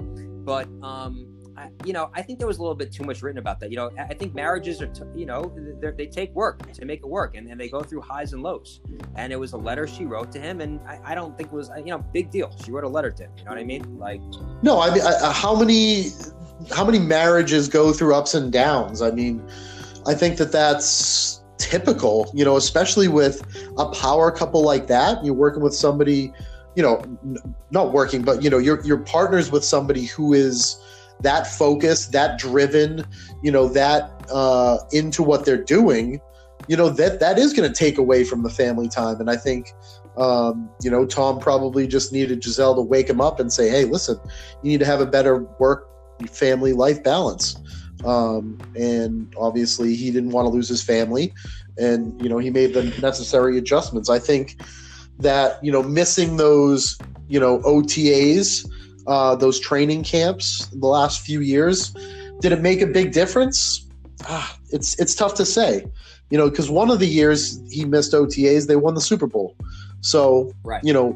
But 0.43 0.67
um, 0.81 1.27
I, 1.57 1.69
you 1.85 1.93
know, 1.93 2.09
I 2.13 2.21
think 2.21 2.39
there 2.39 2.47
was 2.47 2.57
a 2.57 2.61
little 2.61 2.75
bit 2.75 2.91
too 2.91 3.03
much 3.03 3.21
written 3.21 3.37
about 3.37 3.59
that. 3.59 3.69
You 3.69 3.77
know, 3.77 3.91
I 3.99 4.13
think 4.13 4.33
marriages 4.33 4.81
are, 4.81 4.87
t- 4.87 5.03
you 5.15 5.25
know, 5.25 5.53
they 5.97 6.07
take 6.07 6.33
work 6.33 6.71
to 6.71 6.85
make 6.85 7.01
it 7.01 7.09
work, 7.09 7.35
and, 7.35 7.47
and 7.47 7.59
they 7.59 7.69
go 7.69 7.81
through 7.81 8.01
highs 8.01 8.33
and 8.33 8.41
lows. 8.41 8.81
And 9.15 9.31
it 9.33 9.35
was 9.35 9.53
a 9.53 9.57
letter 9.57 9.85
she 9.85 10.05
wrote 10.05 10.31
to 10.31 10.39
him, 10.39 10.61
and 10.61 10.79
I, 10.87 10.99
I 11.03 11.15
don't 11.15 11.37
think 11.37 11.51
it 11.51 11.55
was, 11.55 11.69
you 11.77 11.85
know, 11.85 11.99
big 12.13 12.31
deal. 12.31 12.55
She 12.63 12.71
wrote 12.71 12.85
a 12.85 12.89
letter 12.89 13.11
to 13.11 13.23
him. 13.23 13.31
You 13.37 13.43
know 13.43 13.51
what 13.51 13.59
I 13.59 13.63
mean? 13.63 13.99
Like, 13.99 14.21
no, 14.63 14.79
I 14.79 14.93
mean, 14.93 15.03
I, 15.03 15.31
how 15.31 15.55
many, 15.55 16.05
how 16.71 16.85
many 16.85 16.99
marriages 16.99 17.67
go 17.67 17.91
through 17.91 18.15
ups 18.15 18.33
and 18.33 18.51
downs? 18.51 19.01
I 19.01 19.11
mean, 19.11 19.45
I 20.07 20.13
think 20.13 20.37
that 20.37 20.51
that's 20.51 21.43
typical. 21.57 22.31
You 22.33 22.45
know, 22.45 22.55
especially 22.55 23.09
with 23.09 23.45
a 23.77 23.89
power 23.89 24.31
couple 24.31 24.63
like 24.63 24.87
that. 24.87 25.23
You're 25.23 25.35
working 25.35 25.61
with 25.61 25.75
somebody 25.75 26.33
you 26.75 26.83
know, 26.83 27.01
n- 27.23 27.37
not 27.71 27.91
working, 27.91 28.23
but 28.23 28.43
you 28.43 28.49
know, 28.49 28.57
you're 28.57 28.83
you're 28.85 28.99
partners 28.99 29.51
with 29.51 29.63
somebody 29.63 30.05
who 30.05 30.33
is 30.33 30.79
that 31.21 31.47
focused, 31.47 32.11
that 32.11 32.39
driven, 32.39 33.05
you 33.43 33.51
know, 33.51 33.67
that 33.69 34.11
uh, 34.31 34.77
into 34.91 35.23
what 35.23 35.45
they're 35.45 35.63
doing, 35.63 36.19
you 36.67 36.75
know, 36.75 36.89
that 36.89 37.19
that 37.19 37.37
is 37.37 37.53
going 37.53 37.67
to 37.67 37.75
take 37.75 37.97
away 37.97 38.23
from 38.23 38.43
the 38.43 38.49
family 38.49 38.87
time. 38.87 39.19
And 39.19 39.29
I 39.29 39.35
think, 39.35 39.73
um, 40.17 40.69
you 40.81 40.89
know, 40.89 41.05
Tom 41.05 41.39
probably 41.39 41.87
just 41.87 42.11
needed 42.11 42.41
Gisele 42.41 42.75
to 42.75 42.81
wake 42.81 43.09
him 43.09 43.21
up 43.21 43.39
and 43.39 43.51
say, 43.51 43.69
"Hey, 43.69 43.85
listen, 43.85 44.19
you 44.63 44.71
need 44.71 44.79
to 44.79 44.85
have 44.85 45.01
a 45.01 45.05
better 45.05 45.47
work 45.59 45.89
family 46.29 46.73
life 46.73 47.03
balance." 47.03 47.57
Um, 48.03 48.59
and 48.75 49.33
obviously, 49.37 49.95
he 49.95 50.11
didn't 50.11 50.31
want 50.31 50.47
to 50.47 50.49
lose 50.49 50.67
his 50.67 50.81
family, 50.81 51.33
and 51.77 52.19
you 52.21 52.29
know, 52.29 52.37
he 52.37 52.49
made 52.49 52.73
the 52.73 52.83
necessary 53.01 53.57
adjustments. 53.57 54.09
I 54.09 54.19
think 54.19 54.57
that 55.21 55.63
you 55.63 55.71
know, 55.71 55.83
missing 55.83 56.37
those 56.37 56.97
you 57.27 57.39
know 57.39 57.59
OTAs 57.59 58.67
uh, 59.07 59.35
those 59.35 59.59
training 59.59 60.03
camps 60.03 60.67
the 60.67 60.87
last 60.87 61.21
few 61.21 61.41
years. 61.41 61.93
Did 62.39 62.51
it 62.51 62.61
make 62.61 62.81
a 62.81 62.87
big 62.87 63.11
difference? 63.11 63.87
Ah, 64.25 64.57
it's 64.69 64.99
it's 64.99 65.15
tough 65.15 65.33
to 65.35 65.45
say, 65.45 65.85
you 66.29 66.37
know, 66.37 66.49
because 66.49 66.69
one 66.69 66.89
of 66.89 66.99
the 66.99 67.07
years 67.07 67.61
he 67.71 67.85
missed 67.85 68.13
OTAs, 68.13 68.67
they 68.67 68.75
won 68.75 68.93
the 68.93 69.01
Super 69.01 69.27
Bowl. 69.27 69.55
So 70.01 70.53
right. 70.63 70.83
you 70.83 70.93
know, 70.93 71.15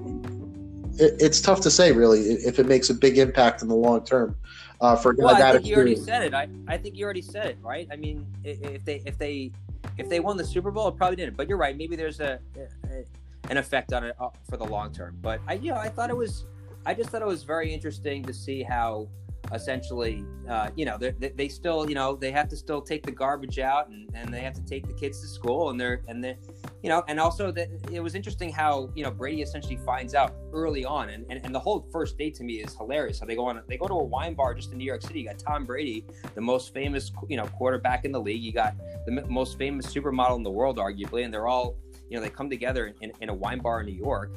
it, 0.98 1.15
it's 1.20 1.41
tough 1.41 1.62
to 1.62 1.72
say 1.72 1.91
really 1.91 2.22
if 2.22 2.60
it 2.60 2.68
makes 2.68 2.89
a 2.89 2.94
big 2.94 3.18
impact 3.18 3.62
in 3.62 3.68
the 3.68 3.76
long 3.76 4.04
term. 4.04 4.36
Uh, 4.82 4.96
for 4.96 5.15
well, 5.18 5.34
I 5.34 5.54
think 5.54 5.65
you 5.65 5.76
already 5.76 5.96
said 5.96 6.24
it. 6.24 6.34
I, 6.34 6.50
I 6.68 6.78
think 6.78 6.96
you 6.96 7.06
already 7.06 7.22
said 7.22 7.48
it, 7.48 7.58
right? 7.62 7.88
I 7.91 7.96
mean, 7.96 8.28
if 8.44 8.84
they 8.84 9.02
if 9.06 9.18
they 9.18 9.52
if 9.98 10.10
they 10.10 10.20
won 10.20 10.36
the 10.36 10.46
Super 10.46 10.70
Bowl, 10.70 10.88
it 10.89 10.98
probably 10.98 11.15
didn't. 11.15 11.38
But 11.38 11.48
you're 11.48 11.58
right. 11.58 11.78
Maybe 11.78 11.96
there's 11.96 12.20
a, 12.20 12.39
a 12.58 13.06
an 13.49 13.58
effect 13.58 13.93
on 13.93 14.03
it 14.03 14.15
uh, 14.19 14.29
for 14.49 14.58
the 14.58 14.65
long 14.65 14.91
term. 14.91 15.17
But 15.21 15.39
I, 15.47 15.53
you 15.53 15.71
know, 15.71 15.77
I 15.77 15.89
thought 15.89 16.10
it 16.10 16.17
was 16.17 16.45
I 16.86 16.93
just 16.93 17.10
thought 17.10 17.21
it 17.21 17.27
was 17.27 17.43
very 17.43 17.73
interesting 17.73 18.23
to 18.25 18.34
see 18.34 18.62
how 18.62 19.10
essentially, 19.53 20.25
uh, 20.49 20.69
you 20.75 20.86
know, 20.86 20.97
they, 20.97 21.12
they 21.12 21.47
still, 21.47 21.88
you 21.88 21.95
know, 21.95 22.15
they 22.15 22.31
have 22.31 22.47
to 22.49 22.55
still 22.55 22.81
take 22.81 23.05
the 23.05 23.12
garbage 23.12 23.60
out 23.60 23.89
and, 23.89 24.10
and 24.13 24.34
they 24.34 24.41
have 24.41 24.53
to 24.53 24.65
take 24.65 24.88
the 24.88 24.93
kids 24.93 25.21
to 25.21 25.27
school 25.27 25.69
and 25.69 25.79
they're, 25.79 26.01
and 26.08 26.23
they're, 26.23 26.38
you 26.81 26.89
know, 26.89 27.03
and 27.08 27.19
also 27.19 27.51
that 27.51 27.69
it 27.91 27.99
was 27.99 28.15
interesting 28.15 28.51
how, 28.51 28.89
you 28.95 29.03
know, 29.03 29.12
Brady 29.12 29.41
essentially 29.41 29.77
finds 29.77 30.15
out 30.15 30.34
early 30.51 30.86
on 30.86 31.10
and, 31.10 31.25
and, 31.29 31.41
and 31.43 31.53
the 31.53 31.60
whole 31.60 31.88
first 31.91 32.17
date 32.17 32.36
to 32.36 32.43
me 32.43 32.55
is 32.55 32.75
hilarious. 32.75 33.19
How 33.19 33.25
they 33.25 33.36
go 33.36 33.45
on, 33.45 33.62
they 33.67 33.77
go 33.77 33.88
to 33.88 33.93
a 33.93 34.03
wine 34.03 34.34
bar 34.34 34.53
just 34.53 34.71
in 34.71 34.77
New 34.77 34.86
York 34.86 35.01
City. 35.01 35.19
You 35.21 35.27
got 35.27 35.39
Tom 35.39 35.65
Brady, 35.65 36.05
the 36.34 36.41
most 36.41 36.73
famous, 36.73 37.12
you 37.29 37.38
know, 37.38 37.45
quarterback 37.45 38.05
in 38.05 38.12
the 38.12 38.21
league. 38.21 38.41
You 38.41 38.51
got 38.51 38.75
the 39.05 39.23
most 39.29 39.58
famous 39.58 39.86
supermodel 39.93 40.38
in 40.38 40.43
the 40.43 40.51
world, 40.51 40.77
arguably, 40.77 41.23
and 41.23 41.34
they're 41.34 41.47
all, 41.47 41.77
you 42.10 42.18
know, 42.18 42.22
they 42.22 42.30
come 42.30 42.50
together 42.50 42.94
in, 43.02 43.12
in 43.22 43.30
a 43.30 43.34
wine 43.34 43.60
bar 43.60 43.82
in 43.82 43.86
New 43.86 43.94
York 43.94 44.32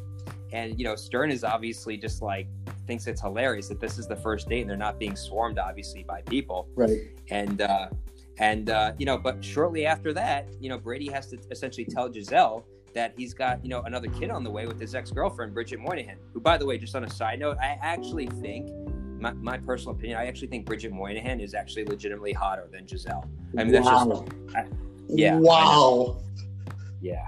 and 0.53 0.79
you 0.79 0.85
know, 0.85 0.97
Stern 0.97 1.31
is 1.31 1.45
obviously 1.45 1.97
just 1.97 2.23
like 2.23 2.49
thinks 2.87 3.07
it's 3.07 3.21
hilarious 3.21 3.69
that 3.69 3.81
this 3.81 3.99
is 3.99 4.07
the 4.07 4.17
first 4.17 4.49
date 4.49 4.63
and 4.63 4.71
they're 4.71 4.77
not 4.77 4.99
being 4.99 5.17
swarmed 5.17 5.59
obviously 5.59 6.03
by 6.03 6.23
people. 6.23 6.69
Right. 6.75 6.99
And 7.31 7.61
uh 7.61 7.89
and 8.39 8.71
uh, 8.71 8.93
you 8.99 9.05
know, 9.05 9.19
but 9.19 9.45
shortly 9.45 9.85
after 9.85 10.13
that, 10.13 10.49
you 10.61 10.69
know, 10.69 10.79
Brady 10.79 11.11
has 11.11 11.27
to 11.29 11.39
essentially 11.51 11.85
tell 11.85 12.09
Gisele 12.09 12.65
that 12.95 13.13
he's 13.17 13.35
got, 13.35 13.63
you 13.65 13.69
know, 13.69 13.83
another 13.83 14.09
kid 14.09 14.31
on 14.31 14.45
the 14.45 14.51
way 14.51 14.67
with 14.67 14.81
his 14.81 14.95
ex-girlfriend, 14.95 15.53
Bridget 15.53 15.81
Moynahan, 15.81 16.17
who 16.33 16.41
by 16.41 16.57
the 16.57 16.65
way, 16.65 16.79
just 16.79 16.95
on 16.95 17.05
a 17.05 17.11
side 17.11 17.41
note, 17.41 17.59
I 17.61 17.77
actually 17.83 18.27
think 18.27 18.71
my, 19.21 19.33
my 19.33 19.59
personal 19.59 19.95
opinion, 19.97 20.19
I 20.19 20.27
actually 20.27 20.49
think 20.49 20.67
Bridget 20.67 20.93
Moynahan 20.93 21.43
is 21.43 21.53
actually 21.53 21.85
legitimately 21.87 22.33
hotter 22.33 22.69
than 22.71 22.87
Gisele. 22.87 23.29
I 23.59 23.65
mean, 23.65 23.73
that's 23.73 23.87
wow. 23.87 24.25
just, 24.25 24.57
I, 24.57 24.67
yeah. 25.09 25.37
Wow. 25.37 26.23
Yeah. 27.01 27.27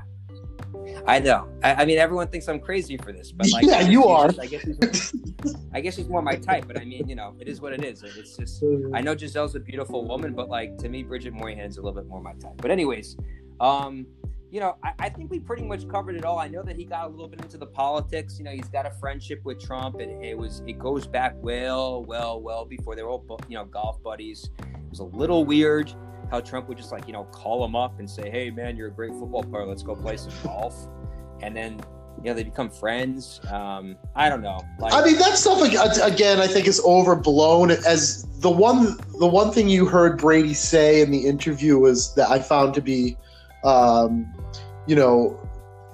I 1.06 1.18
know. 1.18 1.48
I, 1.62 1.74
I, 1.74 1.84
mean, 1.84 1.98
everyone 1.98 2.28
thinks 2.28 2.48
I'm 2.48 2.60
crazy 2.60 2.96
for 2.96 3.12
this, 3.12 3.32
but 3.32 3.50
like, 3.50 3.64
yeah, 3.66 3.80
you 3.80 4.04
are. 4.04 4.30
I 4.40 4.46
guess 4.46 5.12
I 5.72 5.80
guess 5.80 5.96
she's 5.96 6.08
more 6.08 6.22
my 6.22 6.36
type. 6.36 6.66
But 6.66 6.80
I 6.80 6.84
mean, 6.84 7.08
you 7.08 7.14
know, 7.14 7.34
it 7.40 7.48
is 7.48 7.60
what 7.60 7.72
it 7.72 7.84
is. 7.84 8.02
It's 8.02 8.36
just 8.36 8.62
I 8.94 9.00
know 9.00 9.14
Gisele's 9.14 9.54
a 9.54 9.60
beautiful 9.60 10.06
woman, 10.06 10.34
but 10.34 10.48
like 10.48 10.76
to 10.78 10.88
me, 10.88 11.02
Bridget 11.02 11.34
Moynahan's 11.34 11.78
a 11.78 11.82
little 11.82 12.00
bit 12.00 12.08
more 12.08 12.20
my 12.20 12.34
type. 12.34 12.56
But 12.56 12.70
anyways, 12.70 13.16
um, 13.60 14.06
you 14.50 14.60
know, 14.60 14.76
I, 14.82 14.92
I, 14.98 15.08
think 15.08 15.30
we 15.30 15.38
pretty 15.38 15.62
much 15.62 15.88
covered 15.88 16.16
it 16.16 16.24
all. 16.24 16.38
I 16.38 16.48
know 16.48 16.62
that 16.64 16.76
he 16.76 16.84
got 16.84 17.06
a 17.06 17.08
little 17.08 17.28
bit 17.28 17.40
into 17.40 17.56
the 17.56 17.66
politics. 17.66 18.36
You 18.38 18.44
know, 18.44 18.50
he's 18.50 18.68
got 18.68 18.84
a 18.84 18.90
friendship 18.90 19.40
with 19.44 19.60
Trump, 19.60 20.00
and 20.00 20.24
it 20.24 20.36
was 20.36 20.62
it 20.66 20.78
goes 20.78 21.06
back 21.06 21.34
well, 21.36 22.04
well, 22.04 22.40
well 22.40 22.64
before 22.64 22.96
they 22.96 23.02
were 23.02 23.10
all 23.10 23.40
you 23.48 23.56
know 23.56 23.64
golf 23.64 24.02
buddies. 24.02 24.50
It 24.58 24.90
was 24.90 24.98
a 25.00 25.04
little 25.04 25.44
weird 25.44 25.94
how 26.30 26.40
Trump 26.40 26.68
would 26.68 26.78
just 26.78 26.92
like, 26.92 27.06
you 27.06 27.12
know, 27.12 27.24
call 27.24 27.64
him 27.64 27.74
up 27.74 27.98
and 27.98 28.08
say, 28.08 28.30
hey, 28.30 28.50
man, 28.50 28.76
you're 28.76 28.88
a 28.88 28.92
great 28.92 29.10
football 29.12 29.42
player. 29.42 29.66
Let's 29.66 29.82
go 29.82 29.96
play 29.96 30.16
some 30.16 30.32
golf. 30.44 30.86
And 31.42 31.56
then, 31.56 31.80
you 32.22 32.30
know, 32.30 32.34
they 32.34 32.44
become 32.44 32.70
friends. 32.70 33.40
Um, 33.50 33.96
I 34.14 34.28
don't 34.28 34.42
know. 34.42 34.60
Like, 34.78 34.92
I 34.92 35.04
mean, 35.04 35.18
that 35.18 35.36
stuff 35.36 35.60
again, 35.60 36.38
I 36.38 36.46
think 36.46 36.66
is 36.66 36.80
overblown. 36.84 37.72
As 37.72 38.24
the 38.40 38.50
one, 38.50 38.96
the 39.18 39.26
one 39.26 39.50
thing 39.50 39.68
you 39.68 39.86
heard 39.86 40.18
Brady 40.18 40.54
say 40.54 41.00
in 41.00 41.10
the 41.10 41.26
interview 41.26 41.78
was 41.78 42.14
that 42.14 42.30
I 42.30 42.38
found 42.38 42.74
to 42.74 42.80
be, 42.80 43.16
um, 43.64 44.32
you 44.86 44.94
know, 44.94 45.38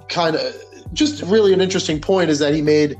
kind 0.09 0.35
of 0.35 0.53
just 0.93 1.23
really 1.23 1.53
an 1.53 1.61
interesting 1.61 1.99
point 1.99 2.29
is 2.29 2.39
that 2.39 2.53
he 2.53 2.61
made 2.61 2.95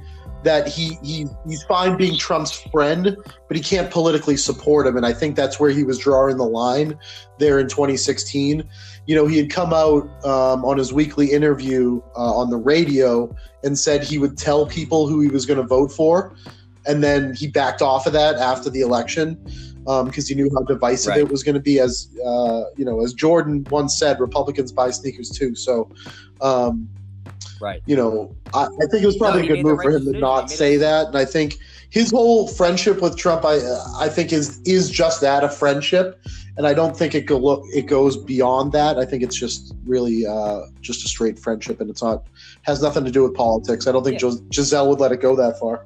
that 0.48 0.66
he, 0.66 0.98
he 1.04 1.28
he's 1.46 1.62
fine 1.64 1.98
being 1.98 2.18
Trump's 2.18 2.62
friend, 2.72 3.18
but 3.50 3.58
he 3.58 3.62
can't 3.62 3.92
politically 3.92 4.38
support 4.38 4.88
him. 4.88 4.96
And 4.96 5.06
I 5.06 5.12
think 5.12 5.36
that's 5.36 5.60
where 5.60 5.72
he 5.72 5.84
was 5.84 6.00
drawing 6.00 6.38
the 6.38 6.46
line 6.46 6.98
there 7.38 7.60
in 7.60 7.68
2016. 7.68 8.64
You 9.08 9.16
know, 9.16 9.28
he 9.28 9.38
had 9.38 9.50
come 9.50 9.74
out 9.74 10.04
um, 10.24 10.64
on 10.64 10.78
his 10.78 10.94
weekly 10.94 11.34
interview 11.34 12.02
uh, 12.16 12.34
on 12.34 12.50
the 12.50 12.56
radio 12.56 13.36
and 13.66 13.78
said 13.78 14.06
he 14.06 14.18
would 14.20 14.38
tell 14.38 14.66
people 14.66 15.06
who 15.06 15.20
he 15.20 15.28
was 15.28 15.46
going 15.46 15.60
to 15.60 15.68
vote 15.68 15.92
for. 15.92 16.34
And 16.86 17.04
then 17.04 17.36
he 17.36 17.48
backed 17.48 17.82
off 17.82 18.08
of 18.08 18.14
that 18.14 18.36
after 18.36 18.70
the 18.70 18.80
election 18.80 19.36
because 19.84 20.24
um, 20.24 20.28
he 20.30 20.34
knew 20.34 20.50
how 20.56 20.64
divisive 20.64 21.10
right. 21.10 21.20
it 21.20 21.28
was 21.28 21.44
going 21.44 21.56
to 21.56 21.62
be. 21.62 21.78
As 21.82 22.10
uh, 22.26 22.64
you 22.78 22.86
know, 22.86 23.04
as 23.04 23.12
Jordan 23.12 23.68
once 23.70 24.00
said, 24.00 24.22
Republicans 24.22 24.72
buy 24.72 24.92
sneakers 24.92 25.30
too. 25.30 25.56
So, 25.56 25.92
um, 26.40 26.88
Right. 27.60 27.82
You 27.86 27.96
know, 27.96 28.36
I, 28.54 28.65
I 28.65 28.86
think 28.91 29.04
it 29.04 29.06
was 29.06 29.17
probably 29.17 29.41
No, 29.41 29.46
a 29.46 29.48
good 29.48 29.54
made 29.56 29.65
the 29.65 29.70
move 29.70 29.82
for 29.82 29.89
right 29.91 30.02
him 30.02 30.13
to 30.13 30.20
not 30.20 30.50
say 30.52 30.78
the- 30.78 30.82
that. 30.86 31.08
And 31.08 31.17
I 31.17 31.26
think 31.26 31.58
his 31.89 32.12
whole 32.12 32.48
friendship 32.48 33.02
with 33.02 33.17
Trump, 33.17 33.46
I 33.46 33.60
I 33.98 34.10
think 34.10 34.32
is 34.34 34.60
is 34.65 34.89
just 34.89 35.22
that 35.22 35.43
a 35.43 35.50
friendship, 35.50 36.20
and 36.58 36.67
I 36.67 36.74
don't 36.74 36.96
think 36.98 37.15
it 37.15 37.26
go 37.26 37.38
look 37.38 37.63
it 37.74 37.84
goes 37.88 38.17
beyond 38.17 38.74
that. 38.74 38.98
I 39.00 39.06
think 39.06 39.24
it's 39.24 39.36
just 39.38 39.74
really 39.86 40.26
uh, 40.26 40.62
just 40.82 41.06
a 41.06 41.08
straight 41.08 41.39
friendship, 41.39 41.80
and 41.82 41.89
it's 41.89 42.04
not 42.04 42.28
has 42.63 42.82
nothing 42.82 43.06
to 43.06 43.12
do 43.12 43.24
with 43.24 43.34
politics. 43.34 43.88
I 43.88 43.91
don't 43.91 44.04
think 44.04 44.22
Yeah. 44.22 44.30
Gis- 44.30 44.41
Gisele 44.50 44.89
would 44.89 45.00
let 45.00 45.12
it 45.12 45.22
go 45.22 45.36
that 45.38 45.60
far. 45.60 45.84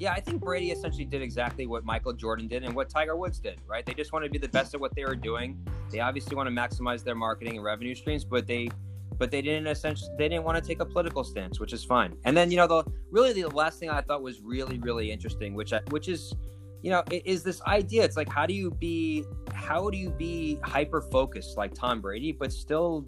Yeah, 0.00 0.12
I 0.12 0.20
think 0.20 0.40
Brady 0.40 0.70
essentially 0.70 1.04
did 1.04 1.22
exactly 1.22 1.66
what 1.66 1.84
Michael 1.84 2.12
Jordan 2.12 2.46
did 2.46 2.62
and 2.62 2.72
what 2.72 2.88
Tiger 2.88 3.16
Woods 3.16 3.40
did, 3.40 3.58
right? 3.66 3.84
They 3.84 3.94
just 3.94 4.12
want 4.12 4.24
to 4.24 4.30
be 4.30 4.38
the 4.38 4.48
best 4.48 4.72
at 4.72 4.80
what 4.80 4.94
they 4.94 5.04
were 5.04 5.16
doing. 5.16 5.58
They 5.90 5.98
obviously 5.98 6.36
want 6.36 6.48
to 6.48 6.54
maximize 6.54 7.02
their 7.02 7.16
marketing 7.16 7.56
and 7.56 7.64
revenue 7.64 7.96
streams, 7.96 8.24
but 8.24 8.46
they 8.46 8.68
but 9.16 9.30
they 9.30 9.42
didn't 9.42 9.66
essentially 9.66 10.10
they 10.18 10.28
didn't 10.28 10.44
want 10.44 10.62
to 10.62 10.66
take 10.66 10.80
a 10.80 10.84
political 10.84 11.24
stance, 11.24 11.58
which 11.60 11.72
is 11.72 11.84
fine. 11.84 12.16
And 12.24 12.36
then, 12.36 12.50
you 12.50 12.56
know, 12.56 12.66
the 12.66 12.84
really 13.10 13.32
the 13.32 13.48
last 13.48 13.78
thing 13.78 13.90
I 13.90 14.00
thought 14.00 14.22
was 14.22 14.40
really 14.40 14.78
really 14.78 15.10
interesting, 15.10 15.54
which 15.54 15.72
I, 15.72 15.80
which 15.90 16.08
is 16.08 16.34
you 16.82 16.90
know, 16.90 17.02
is 17.10 17.42
this 17.42 17.60
idea. 17.62 18.04
It's 18.04 18.16
like 18.16 18.28
how 18.28 18.46
do 18.46 18.54
you 18.54 18.70
be 18.70 19.24
how 19.52 19.90
do 19.90 19.98
you 19.98 20.10
be 20.10 20.58
hyper 20.62 21.00
focused 21.00 21.56
like 21.56 21.74
Tom 21.74 22.00
Brady 22.00 22.32
but 22.32 22.52
still 22.52 23.04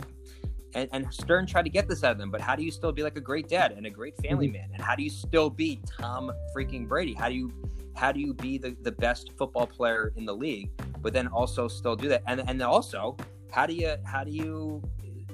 and, 0.75 0.89
and 0.93 1.13
Stern 1.13 1.47
tried 1.47 1.65
to 1.65 1.71
get 1.71 1.89
this 1.89 2.05
out 2.05 2.13
of 2.13 2.19
them, 2.19 2.31
but 2.31 2.41
how 2.41 2.55
do 2.55 2.63
you 2.63 2.71
still 2.71 2.93
be 2.93 3.03
like 3.03 3.17
a 3.17 3.21
great 3.21 3.49
dad 3.49 3.73
and 3.73 3.87
a 3.87 3.91
great 3.91 4.17
family 4.19 4.47
mm-hmm. 4.47 4.59
man? 4.59 4.69
And 4.73 4.83
how 4.83 4.95
do 4.95 5.03
you 5.03 5.11
still 5.11 5.51
be 5.51 5.81
Tom 5.99 6.33
freaking 6.55 6.87
Brady? 6.87 7.15
How 7.15 7.29
do 7.29 7.35
you 7.35 7.53
how 7.97 8.13
do 8.13 8.21
you 8.21 8.33
be 8.33 8.57
the, 8.57 8.77
the 8.83 8.93
best 8.93 9.33
football 9.37 9.67
player 9.67 10.13
in 10.17 10.25
the 10.25 10.35
league, 10.35 10.71
but 11.03 11.13
then 11.13 11.27
also 11.27 11.69
still 11.69 11.97
do 11.97 12.09
that? 12.09 12.23
And 12.27 12.43
and 12.49 12.63
also, 12.63 13.17
how 13.51 13.67
do 13.67 13.75
you 13.75 13.97
how 14.05 14.25
do 14.25 14.31
you 14.31 14.83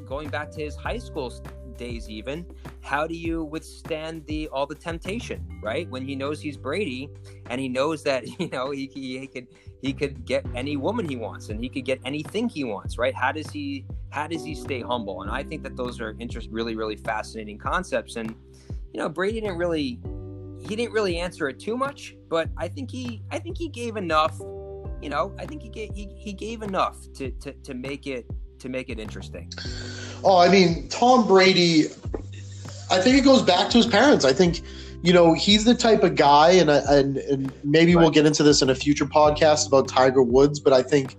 going 0.07 0.29
back 0.29 0.51
to 0.53 0.61
his 0.61 0.77
high 0.77 0.99
school 0.99 1.33
days 1.77 2.09
even, 2.09 2.47
how 2.81 3.07
do 3.07 3.14
you 3.14 3.45
withstand 3.45 4.25
the 4.27 4.49
all 4.49 4.66
the 4.66 4.75
temptation, 4.75 5.47
right? 5.62 5.88
When 5.90 6.03
he 6.07 6.14
knows 6.14 6.40
he's 6.40 6.57
Brady 6.57 7.11
and 7.51 7.61
he 7.61 7.69
knows 7.69 8.03
that, 8.05 8.27
you 8.40 8.49
know, 8.49 8.71
he, 8.71 8.90
he, 8.92 9.19
he 9.19 9.27
could 9.27 9.49
he 9.83 9.92
could 9.92 10.25
get 10.25 10.45
any 10.55 10.77
woman 10.77 11.09
he 11.09 11.16
wants 11.16 11.49
and 11.49 11.61
he 11.61 11.69
could 11.69 11.85
get 11.85 12.01
anything 12.05 12.49
he 12.49 12.64
wants, 12.64 12.99
right? 12.99 13.14
How 13.14 13.33
does 13.33 13.51
he 13.51 13.85
how 14.11 14.27
does 14.27 14.45
he 14.45 14.55
stay 14.55 14.81
humble? 14.81 15.23
And 15.23 15.31
I 15.31 15.42
think 15.42 15.62
that 15.62 15.77
those 15.77 16.01
are 16.01 16.16
interest 16.19 16.49
really 16.51 16.77
really 16.77 16.97
fascinating 16.97 17.59
concepts. 17.59 18.16
And 18.16 18.35
you 18.92 19.01
know, 19.01 19.09
Brady 19.09 19.40
didn't 19.40 19.59
really 19.59 20.01
he 20.66 20.75
didn't 20.75 20.92
really 20.92 21.19
answer 21.19 21.49
it 21.49 21.61
too 21.61 21.77
much, 21.77 22.16
but 22.29 22.49
I 22.57 22.69
think 22.69 22.90
he 22.90 23.23
I 23.31 23.38
think 23.38 23.59
he 23.59 23.69
gave 23.69 23.97
enough. 23.97 24.38
You 25.03 25.11
know, 25.11 25.35
I 25.38 25.45
think 25.45 25.62
he 25.62 25.69
gave 25.69 25.90
he, 25.95 26.09
he 26.16 26.33
gave 26.33 26.62
enough 26.62 26.97
to, 27.14 27.31
to 27.31 27.53
to 27.53 27.75
make 27.75 28.07
it 28.07 28.27
to 28.59 28.69
make 28.69 28.88
it 28.88 28.99
interesting. 28.99 29.51
Oh, 30.25 30.39
I 30.39 30.49
mean, 30.49 30.89
Tom 30.89 31.27
Brady, 31.27 31.87
I 32.91 33.01
think 33.01 33.17
it 33.17 33.25
goes 33.25 33.43
back 33.43 33.71
to 33.71 33.77
his 33.79 33.87
parents. 33.87 34.25
I 34.25 34.33
think, 34.33 34.63
you 35.03 35.13
know, 35.13 35.35
he's 35.35 35.65
the 35.65 35.75
type 35.75 36.03
of 36.03 36.17
guy, 36.17 36.51
and 36.51 36.71
and, 36.71 37.19
and 37.19 37.53
maybe 37.65 37.95
we'll 37.95 38.11
get 38.11 38.27
into 38.27 38.43
this 38.43 38.63
in 38.63 38.71
a 38.71 38.75
future 38.75 39.07
podcast 39.07 39.67
about 39.67 39.89
Tiger 39.89 40.23
Woods, 40.23 40.59
but 40.59 40.73
I 40.73 40.83
think, 40.83 41.17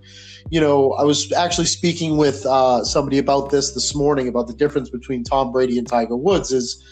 you 0.49 0.59
know, 0.59 0.93
I 0.93 1.03
was 1.03 1.31
actually 1.31 1.67
speaking 1.67 2.17
with 2.17 2.45
uh, 2.45 2.83
somebody 2.83 3.17
about 3.17 3.49
this 3.49 3.71
this 3.71 3.95
morning 3.95 4.27
about 4.27 4.47
the 4.47 4.53
difference 4.53 4.89
between 4.89 5.23
Tom 5.23 5.51
Brady 5.51 5.77
and 5.77 5.87
Tiger 5.87 6.17
Woods 6.17 6.51
is 6.51 6.83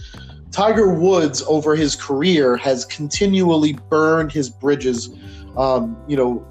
Tiger 0.52 0.94
Woods 0.94 1.44
over 1.48 1.76
his 1.76 1.96
career 1.96 2.56
has 2.56 2.86
continually 2.86 3.74
burned 3.90 4.32
his 4.32 4.50
bridges, 4.50 5.10
um, 5.58 5.98
you 6.08 6.16
know, 6.16 6.48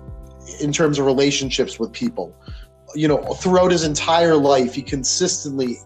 in 0.61 0.73
terms 0.73 0.99
of 0.99 1.07
relationships 1.07 1.79
with 1.79 1.91
people 1.93 2.35
you 2.95 3.09
know, 3.09 3.19
throughout 3.35 3.71
his 3.71 3.85
entire 3.85 4.37
life, 4.37 4.75
he 4.75 4.83
consistently 4.83 5.79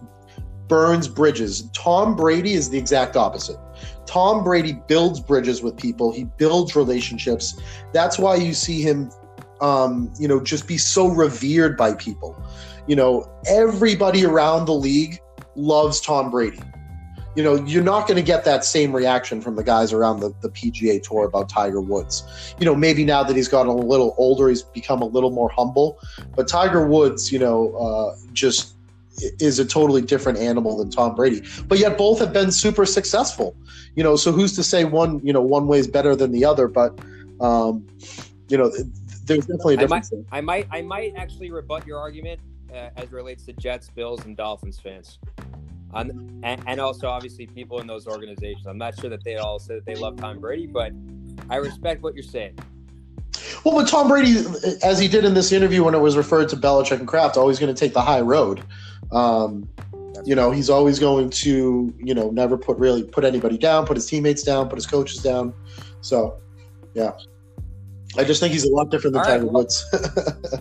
burns 0.67 1.07
bridges. 1.07 1.69
Tom 1.73 2.15
Brady 2.15 2.53
is 2.53 2.69
the 2.69 2.77
exact 2.77 3.15
opposite. 3.15 3.57
Tom 4.05 4.43
Brady 4.43 4.79
builds 4.87 5.19
bridges 5.19 5.61
with 5.61 5.77
people. 5.77 6.11
He 6.11 6.23
builds 6.23 6.75
relationships. 6.75 7.59
That's 7.93 8.17
why 8.17 8.35
you 8.35 8.53
see 8.53 8.81
him, 8.81 9.11
um, 9.61 10.11
you 10.19 10.27
know, 10.27 10.39
just 10.39 10.67
be 10.67 10.77
so 10.77 11.07
revered 11.07 11.77
by 11.77 11.93
people. 11.93 12.41
You 12.87 12.95
know, 12.95 13.31
everybody 13.47 14.25
around 14.25 14.65
the 14.65 14.73
league 14.73 15.19
loves 15.55 16.01
Tom 16.01 16.31
Brady. 16.31 16.59
You 17.39 17.45
know, 17.45 17.55
you're 17.55 17.85
not 17.85 18.05
going 18.05 18.17
to 18.17 18.21
get 18.21 18.43
that 18.43 18.65
same 18.65 18.93
reaction 18.93 19.39
from 19.39 19.55
the 19.55 19.63
guys 19.63 19.93
around 19.93 20.19
the, 20.19 20.33
the 20.41 20.49
PGA 20.49 21.01
Tour 21.01 21.23
about 21.23 21.47
Tiger 21.47 21.79
Woods. 21.79 22.53
You 22.59 22.65
know, 22.65 22.75
maybe 22.75 23.05
now 23.05 23.23
that 23.23 23.33
he's 23.33 23.47
gotten 23.47 23.71
a 23.71 23.75
little 23.77 24.13
older, 24.17 24.49
he's 24.49 24.63
become 24.63 25.01
a 25.01 25.05
little 25.05 25.31
more 25.31 25.47
humble. 25.47 26.01
But 26.35 26.49
Tiger 26.49 26.85
Woods, 26.85 27.31
you 27.31 27.39
know, 27.39 27.73
uh, 27.77 28.17
just 28.33 28.73
is 29.39 29.57
a 29.57 29.63
totally 29.63 30.01
different 30.01 30.37
animal 30.37 30.75
than 30.75 30.91
Tom 30.91 31.15
Brady. 31.15 31.41
But 31.65 31.79
yet 31.79 31.97
both 31.97 32.19
have 32.19 32.33
been 32.33 32.51
super 32.51 32.85
successful. 32.85 33.55
You 33.95 34.03
know, 34.03 34.17
so 34.17 34.33
who's 34.33 34.53
to 34.57 34.63
say 34.63 34.83
one, 34.83 35.25
you 35.25 35.31
know, 35.31 35.41
one 35.41 35.67
way 35.67 35.79
is 35.79 35.87
better 35.87 36.17
than 36.17 36.33
the 36.33 36.43
other? 36.43 36.67
But, 36.67 36.99
um, 37.39 37.87
you 38.49 38.57
know, 38.57 38.69
there's 39.23 39.45
definitely 39.45 39.75
a 39.75 39.83
I 39.83 39.85
might, 39.85 40.03
difference. 40.03 40.27
I 40.33 40.41
might, 40.41 40.67
I 40.71 40.81
might 40.81 41.13
actually 41.15 41.51
rebut 41.51 41.87
your 41.87 41.99
argument 41.99 42.41
uh, 42.73 42.89
as 42.97 43.05
it 43.05 43.13
relates 43.13 43.45
to 43.45 43.53
Jets, 43.53 43.89
Bills, 43.89 44.25
and 44.25 44.35
Dolphins 44.35 44.77
fans, 44.77 45.19
um, 45.93 46.41
and, 46.43 46.61
and 46.67 46.79
also 46.79 47.07
obviously 47.07 47.47
people 47.47 47.79
in 47.79 47.87
those 47.87 48.07
organizations. 48.07 48.67
I'm 48.67 48.77
not 48.77 48.99
sure 48.99 49.09
that 49.09 49.23
they 49.23 49.37
all 49.37 49.59
say 49.59 49.75
that 49.75 49.85
they 49.85 49.95
love 49.95 50.17
Tom 50.17 50.39
Brady, 50.39 50.67
but 50.67 50.91
I 51.49 51.57
respect 51.57 52.03
what 52.03 52.13
you're 52.13 52.23
saying. 52.23 52.57
Well, 53.63 53.75
but 53.75 53.87
Tom 53.87 54.07
Brady, 54.07 54.43
as 54.83 54.99
he 54.99 55.07
did 55.07 55.25
in 55.25 55.33
this 55.33 55.51
interview 55.51 55.83
when 55.83 55.93
it 55.95 55.99
was 55.99 56.15
referred 56.17 56.49
to 56.49 56.57
Belichick 56.57 56.99
and 56.99 57.07
Kraft, 57.07 57.37
always 57.37 57.59
going 57.59 57.73
to 57.73 57.79
take 57.79 57.93
the 57.93 58.01
high 58.01 58.21
road. 58.21 58.63
Um, 59.11 59.67
you 60.25 60.35
know, 60.35 60.51
he's 60.51 60.69
always 60.69 60.99
going 60.99 61.29
to, 61.29 61.93
you 61.97 62.13
know, 62.13 62.29
never 62.29 62.57
put 62.57 62.77
really 62.77 63.03
put 63.03 63.23
anybody 63.23 63.57
down, 63.57 63.85
put 63.85 63.95
his 63.97 64.05
teammates 64.05 64.43
down, 64.43 64.67
put 64.67 64.75
his 64.77 64.85
coaches 64.85 65.21
down. 65.21 65.53
So, 66.01 66.39
yeah, 66.93 67.11
I 68.17 68.23
just 68.23 68.39
think 68.39 68.53
he's 68.53 68.65
a 68.65 68.69
lot 68.69 68.91
different 68.91 69.13
than 69.13 69.23
All 69.23 69.29
right, 69.29 69.37
Tiger 69.37 69.45
well- 69.45 69.63
Woods. 69.63 69.85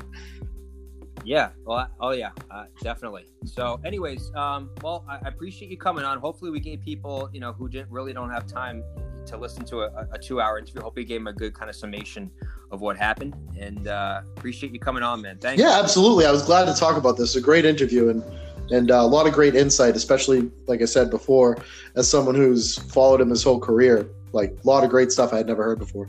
Yeah. 1.28 1.50
Well, 1.66 1.86
oh 2.00 2.12
yeah, 2.12 2.30
uh, 2.50 2.64
definitely. 2.80 3.26
So, 3.44 3.78
anyways, 3.84 4.34
um, 4.34 4.70
well, 4.82 5.04
I 5.06 5.16
I 5.16 5.28
appreciate 5.28 5.70
you 5.70 5.76
coming 5.76 6.02
on. 6.02 6.18
Hopefully, 6.18 6.50
we 6.50 6.58
gave 6.58 6.80
people, 6.80 7.28
you 7.34 7.38
know, 7.38 7.52
who 7.52 7.68
didn't 7.68 7.90
really 7.90 8.14
don't 8.14 8.30
have 8.30 8.46
time 8.46 8.82
to 9.26 9.36
listen 9.36 9.62
to 9.66 9.80
a, 9.80 10.08
a 10.10 10.18
two-hour 10.18 10.58
interview. 10.58 10.80
Hope 10.80 10.96
we 10.96 11.04
gave 11.04 11.20
them 11.20 11.26
a 11.26 11.34
good 11.34 11.52
kind 11.52 11.68
of 11.68 11.76
summation 11.76 12.30
of 12.70 12.80
what 12.80 12.96
happened, 12.96 13.34
and 13.58 13.88
uh, 13.88 14.22
appreciate 14.38 14.72
you 14.72 14.80
coming 14.80 15.02
on, 15.02 15.20
man. 15.20 15.36
Thank 15.36 15.58
you. 15.58 15.66
yeah, 15.66 15.78
absolutely. 15.78 16.24
I 16.24 16.30
was 16.30 16.44
glad 16.44 16.64
to 16.64 16.72
talk 16.72 16.96
about 16.96 17.18
this. 17.18 17.36
A 17.36 17.42
great 17.42 17.66
interview 17.66 18.08
and 18.08 18.24
and 18.70 18.90
uh, 18.90 18.94
a 18.94 19.06
lot 19.06 19.26
of 19.26 19.34
great 19.34 19.54
insight, 19.54 19.96
especially 19.96 20.50
like 20.66 20.80
I 20.80 20.86
said 20.86 21.10
before, 21.10 21.58
as 21.94 22.10
someone 22.10 22.36
who's 22.36 22.78
followed 22.78 23.20
him 23.20 23.28
his 23.28 23.42
whole 23.42 23.60
career. 23.60 24.08
Like 24.32 24.56
a 24.64 24.66
lot 24.66 24.82
of 24.82 24.88
great 24.88 25.12
stuff 25.12 25.34
I 25.34 25.36
had 25.36 25.46
never 25.46 25.62
heard 25.62 25.78
before. 25.78 26.08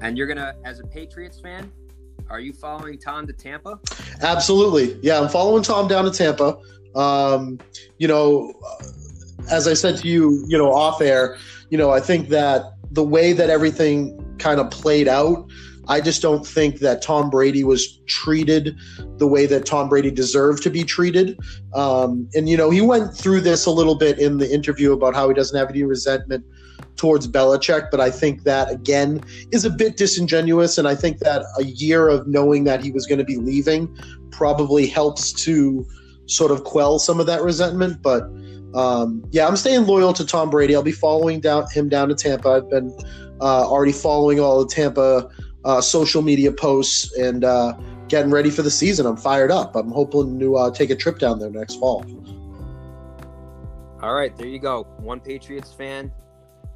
And 0.00 0.18
you're 0.18 0.26
gonna, 0.26 0.56
as 0.64 0.80
a 0.80 0.86
Patriots 0.86 1.38
fan, 1.38 1.70
are 2.30 2.40
you 2.40 2.52
following 2.52 2.96
Tom 2.96 3.26
to 3.26 3.32
Tampa? 3.32 3.78
Absolutely. 4.22 4.98
Yeah, 5.02 5.20
I'm 5.20 5.28
following 5.28 5.62
Tom 5.62 5.88
down 5.88 6.04
to 6.04 6.10
Tampa. 6.12 6.56
Um, 6.94 7.58
you 7.98 8.06
know, 8.06 8.54
uh, 8.64 8.84
as 9.50 9.66
I 9.66 9.74
said 9.74 9.98
to 9.98 10.08
you, 10.08 10.44
you 10.48 10.56
know, 10.56 10.72
off 10.72 11.00
air, 11.00 11.36
you 11.70 11.76
know, 11.76 11.90
I 11.90 12.00
think 12.00 12.28
that 12.28 12.62
the 12.92 13.02
way 13.02 13.32
that 13.32 13.50
everything 13.50 14.36
kind 14.38 14.60
of 14.60 14.70
played 14.70 15.08
out, 15.08 15.50
I 15.88 16.00
just 16.00 16.22
don't 16.22 16.46
think 16.46 16.78
that 16.78 17.02
Tom 17.02 17.30
Brady 17.30 17.64
was 17.64 18.00
treated 18.06 18.76
the 19.16 19.26
way 19.26 19.46
that 19.46 19.66
Tom 19.66 19.88
Brady 19.88 20.12
deserved 20.12 20.62
to 20.62 20.70
be 20.70 20.84
treated. 20.84 21.38
Um, 21.74 22.28
and, 22.34 22.48
you 22.48 22.56
know, 22.56 22.70
he 22.70 22.80
went 22.80 23.12
through 23.12 23.40
this 23.40 23.66
a 23.66 23.72
little 23.72 23.96
bit 23.96 24.20
in 24.20 24.38
the 24.38 24.52
interview 24.52 24.92
about 24.92 25.16
how 25.16 25.28
he 25.28 25.34
doesn't 25.34 25.58
have 25.58 25.68
any 25.68 25.82
resentment 25.82 26.44
towards 27.00 27.26
Belichick, 27.26 27.90
but 27.90 27.98
I 27.98 28.10
think 28.10 28.42
that, 28.42 28.70
again, 28.70 29.22
is 29.52 29.64
a 29.64 29.70
bit 29.70 29.96
disingenuous. 29.96 30.76
And 30.76 30.86
I 30.86 30.94
think 30.94 31.20
that 31.20 31.42
a 31.58 31.64
year 31.64 32.10
of 32.10 32.26
knowing 32.26 32.64
that 32.64 32.84
he 32.84 32.90
was 32.90 33.06
going 33.06 33.18
to 33.18 33.24
be 33.24 33.38
leaving 33.38 33.88
probably 34.30 34.86
helps 34.86 35.32
to 35.44 35.86
sort 36.26 36.50
of 36.50 36.64
quell 36.64 36.98
some 36.98 37.18
of 37.18 37.24
that 37.24 37.40
resentment. 37.40 38.02
But 38.02 38.24
um, 38.74 39.24
yeah, 39.30 39.48
I'm 39.48 39.56
staying 39.56 39.86
loyal 39.86 40.12
to 40.12 40.26
Tom 40.26 40.50
Brady. 40.50 40.76
I'll 40.76 40.82
be 40.82 40.92
following 40.92 41.40
down 41.40 41.70
him 41.70 41.88
down 41.88 42.10
to 42.10 42.14
Tampa. 42.14 42.50
I've 42.50 42.68
been 42.68 42.94
uh, 43.40 43.66
already 43.66 43.92
following 43.92 44.38
all 44.38 44.62
the 44.62 44.68
Tampa 44.68 45.30
uh, 45.64 45.80
social 45.80 46.20
media 46.20 46.52
posts 46.52 47.16
and 47.16 47.44
uh, 47.44 47.72
getting 48.08 48.30
ready 48.30 48.50
for 48.50 48.60
the 48.60 48.70
season. 48.70 49.06
I'm 49.06 49.16
fired 49.16 49.50
up. 49.50 49.74
I'm 49.74 49.90
hoping 49.90 50.38
to 50.38 50.56
uh, 50.56 50.70
take 50.70 50.90
a 50.90 50.96
trip 50.96 51.18
down 51.18 51.38
there 51.38 51.50
next 51.50 51.76
fall. 51.76 52.04
All 54.02 54.12
right, 54.12 54.36
there 54.36 54.48
you 54.48 54.58
go. 54.58 54.82
One 54.98 55.20
Patriots 55.20 55.72
fan 55.72 56.12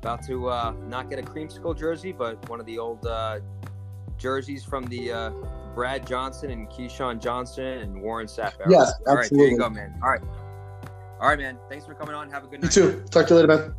about 0.05 0.23
to 0.23 0.51
uh, 0.51 0.75
not 0.87 1.09
get 1.09 1.19
a 1.19 1.23
creamsicle 1.23 1.75
jersey, 1.79 2.13
but 2.13 2.47
one 2.51 2.61
of 2.61 2.67
the 2.67 2.79
old 2.79 3.07
uh, 3.07 3.39
jerseys 4.19 4.63
from 4.63 4.85
the 4.89 5.11
uh, 5.11 5.31
Brad 5.75 6.07
Johnson 6.07 6.51
and 6.51 6.69
Keyshawn 6.69 7.23
Johnson 7.23 7.65
and 7.65 8.03
Warren 8.03 8.27
Sapp. 8.27 8.53
Yes, 8.69 8.69
All 8.69 8.77
right, 8.77 8.93
there 9.07 9.19
absolutely. 9.21 9.51
you 9.53 9.59
go, 9.59 9.71
man. 9.71 9.99
All 10.03 10.11
right. 10.11 10.21
All 11.21 11.29
right, 11.29 11.39
man. 11.39 11.57
Thanks 11.71 11.87
for 11.87 11.95
coming 11.95 12.15
on. 12.15 12.31
Have 12.31 12.45
a 12.45 12.47
good 12.49 12.59
You 12.59 12.65
night. 12.65 12.73
too. 12.73 13.03
Talk 13.11 13.29
to 13.29 13.35
you 13.35 13.41
later, 13.41 13.49
man. 13.49 13.75